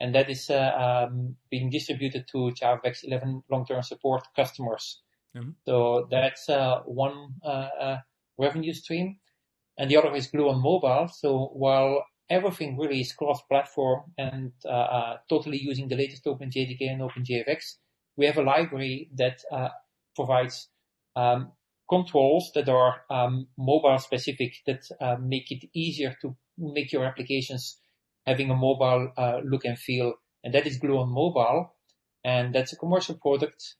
[0.00, 5.02] and that is uh, um, being distributed to JavaFX 11 long-term support customers.
[5.36, 5.50] Mm-hmm.
[5.66, 7.98] So that's uh, one uh, uh,
[8.38, 9.18] revenue stream,
[9.78, 11.08] and the other is Gluon Mobile.
[11.12, 17.02] So while everything really is cross-platform and uh, uh, totally using the latest OpenJDK and
[17.02, 17.76] OpenJFX,
[18.16, 19.40] we have a library that
[20.16, 20.68] provides
[21.14, 21.52] um,
[21.88, 24.82] controls that are um, mobile specific that
[25.20, 27.78] make it easier to make your applications
[28.26, 31.74] having a mobile uh, look and feel, and that is Gluon Mobile,
[32.24, 33.76] and that's a commercial product.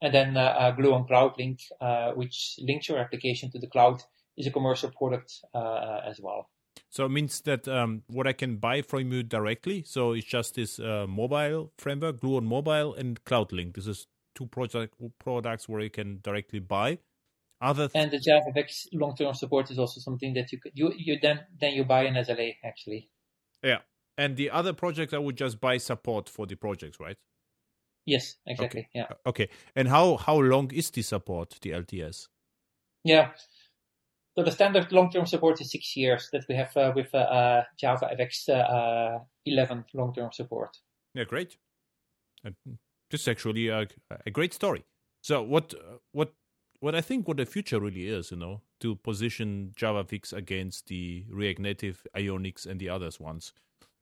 [0.00, 4.02] And then uh, uh, Gluon Cloud Link, uh, which links your application to the cloud,
[4.36, 6.48] is a commercial product uh, as well.
[6.88, 9.84] So it means that um, what I can buy from you directly.
[9.86, 13.74] So it's just this mobile framework, Gluon Mobile and Cloud Link.
[13.74, 16.98] This is two project products where you can directly buy.
[17.62, 21.18] Other th- and the JavaFX long-term support is also something that you could you you
[21.22, 23.08] then then you buy an SLA actually.
[23.62, 23.78] Yeah.
[24.18, 27.16] And the other projects, I would just buy support for the projects, right?
[28.04, 28.80] Yes, exactly.
[28.80, 28.88] Okay.
[28.94, 29.06] Yeah.
[29.10, 29.48] Uh, okay.
[29.76, 32.26] And how how long is the support, the LTS?
[33.04, 33.30] Yeah.
[34.36, 37.64] So the standard long-term support is six years that we have uh, with uh, uh
[37.78, 40.78] Java FX uh, 11 long-term support.
[41.14, 41.58] Yeah, great.
[42.42, 43.86] this is actually a,
[44.26, 44.84] a great story.
[45.22, 45.74] So what
[46.10, 46.32] what
[46.82, 51.24] what I think what the future really is, you know, to position JavaFX against the
[51.30, 53.52] React Native, Ionics, and the others ones,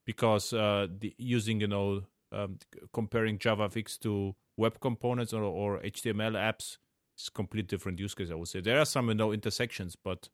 [0.06, 2.58] because uh, the, using you know um,
[2.94, 6.78] comparing JavaFX to web components or, or HTML apps
[7.18, 8.30] is complete different use case.
[8.30, 10.30] I would say there are some you know intersections, but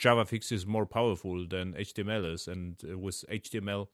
[0.00, 3.88] JavaFX is more powerful than HTML is, and uh, with HTML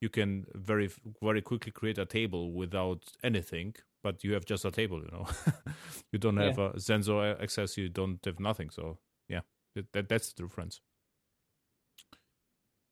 [0.00, 0.90] you can very
[1.22, 5.26] very quickly create a table without anything but you have just a table you know
[6.12, 6.70] you don't have yeah.
[6.74, 9.40] a sensor access you don't have nothing so yeah
[9.74, 10.80] that, that that's the difference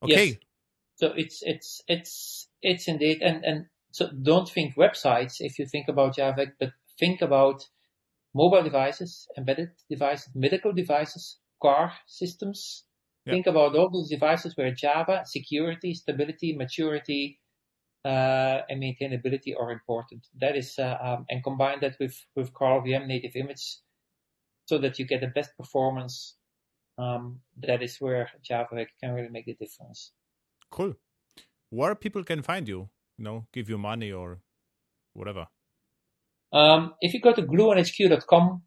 [0.03, 0.37] okay yes.
[0.97, 5.89] so it's it's it's it's indeed and and so don't think websites if you think
[5.89, 7.67] about java but think about
[8.35, 12.85] mobile devices embedded devices medical devices car systems
[13.27, 13.33] yeah.
[13.33, 17.41] think about all those devices where java security stability maturity
[18.07, 20.25] uh, and maintainability are important.
[20.41, 23.79] That is, uh, um, and combine that with with VM native image,
[24.67, 26.37] so that you get the best performance.
[26.99, 30.13] Um, that is where Java can really make the difference.
[30.71, 30.95] Cool.
[31.71, 34.41] Where people can find you, you know, give you money or
[35.13, 35.49] whatever.
[36.53, 38.63] Um, if you go to gluonhq.com,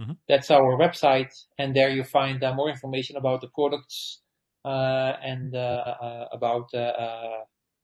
[0.00, 0.12] mm-hmm.
[0.28, 4.22] that's our website, and there you find uh, more information about the products
[4.64, 6.68] uh, and uh, uh, about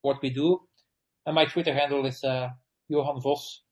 [0.02, 0.60] what we do.
[1.24, 2.48] And my Twitter handle is uh,
[2.88, 3.62] Johan Vos.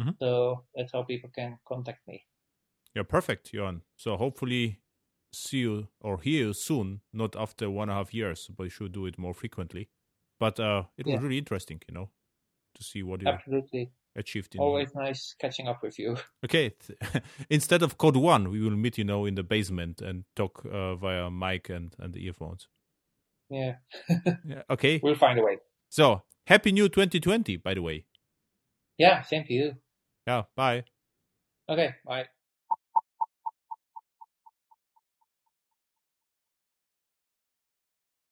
[0.00, 0.10] Mm-hmm.
[0.18, 2.24] So that's how people can contact me.
[2.94, 3.82] Yeah, perfect, Johan.
[3.96, 4.80] So hopefully
[5.32, 8.70] see you or hear you soon, not after one and a half years, but you
[8.70, 9.88] should do it more frequently.
[10.38, 11.14] But uh, it yeah.
[11.14, 12.10] was really interesting, you know,
[12.74, 14.54] to see what you absolutely achieved.
[14.54, 16.16] In Always nice catching up with you.
[16.44, 16.74] Okay,
[17.50, 20.94] instead of Code One, we will meet, you know, in the basement and talk uh,
[20.96, 22.68] via mic and and the earphones.
[23.50, 23.76] Yeah.
[24.44, 24.62] yeah.
[24.70, 25.00] Okay.
[25.02, 25.58] We'll find a way.
[25.88, 28.06] So happy new 2020, by the way.
[28.98, 29.74] Yeah, same to you.
[30.26, 30.42] Yeah.
[30.56, 30.84] Bye.
[31.68, 31.94] Okay.
[32.04, 32.26] Bye.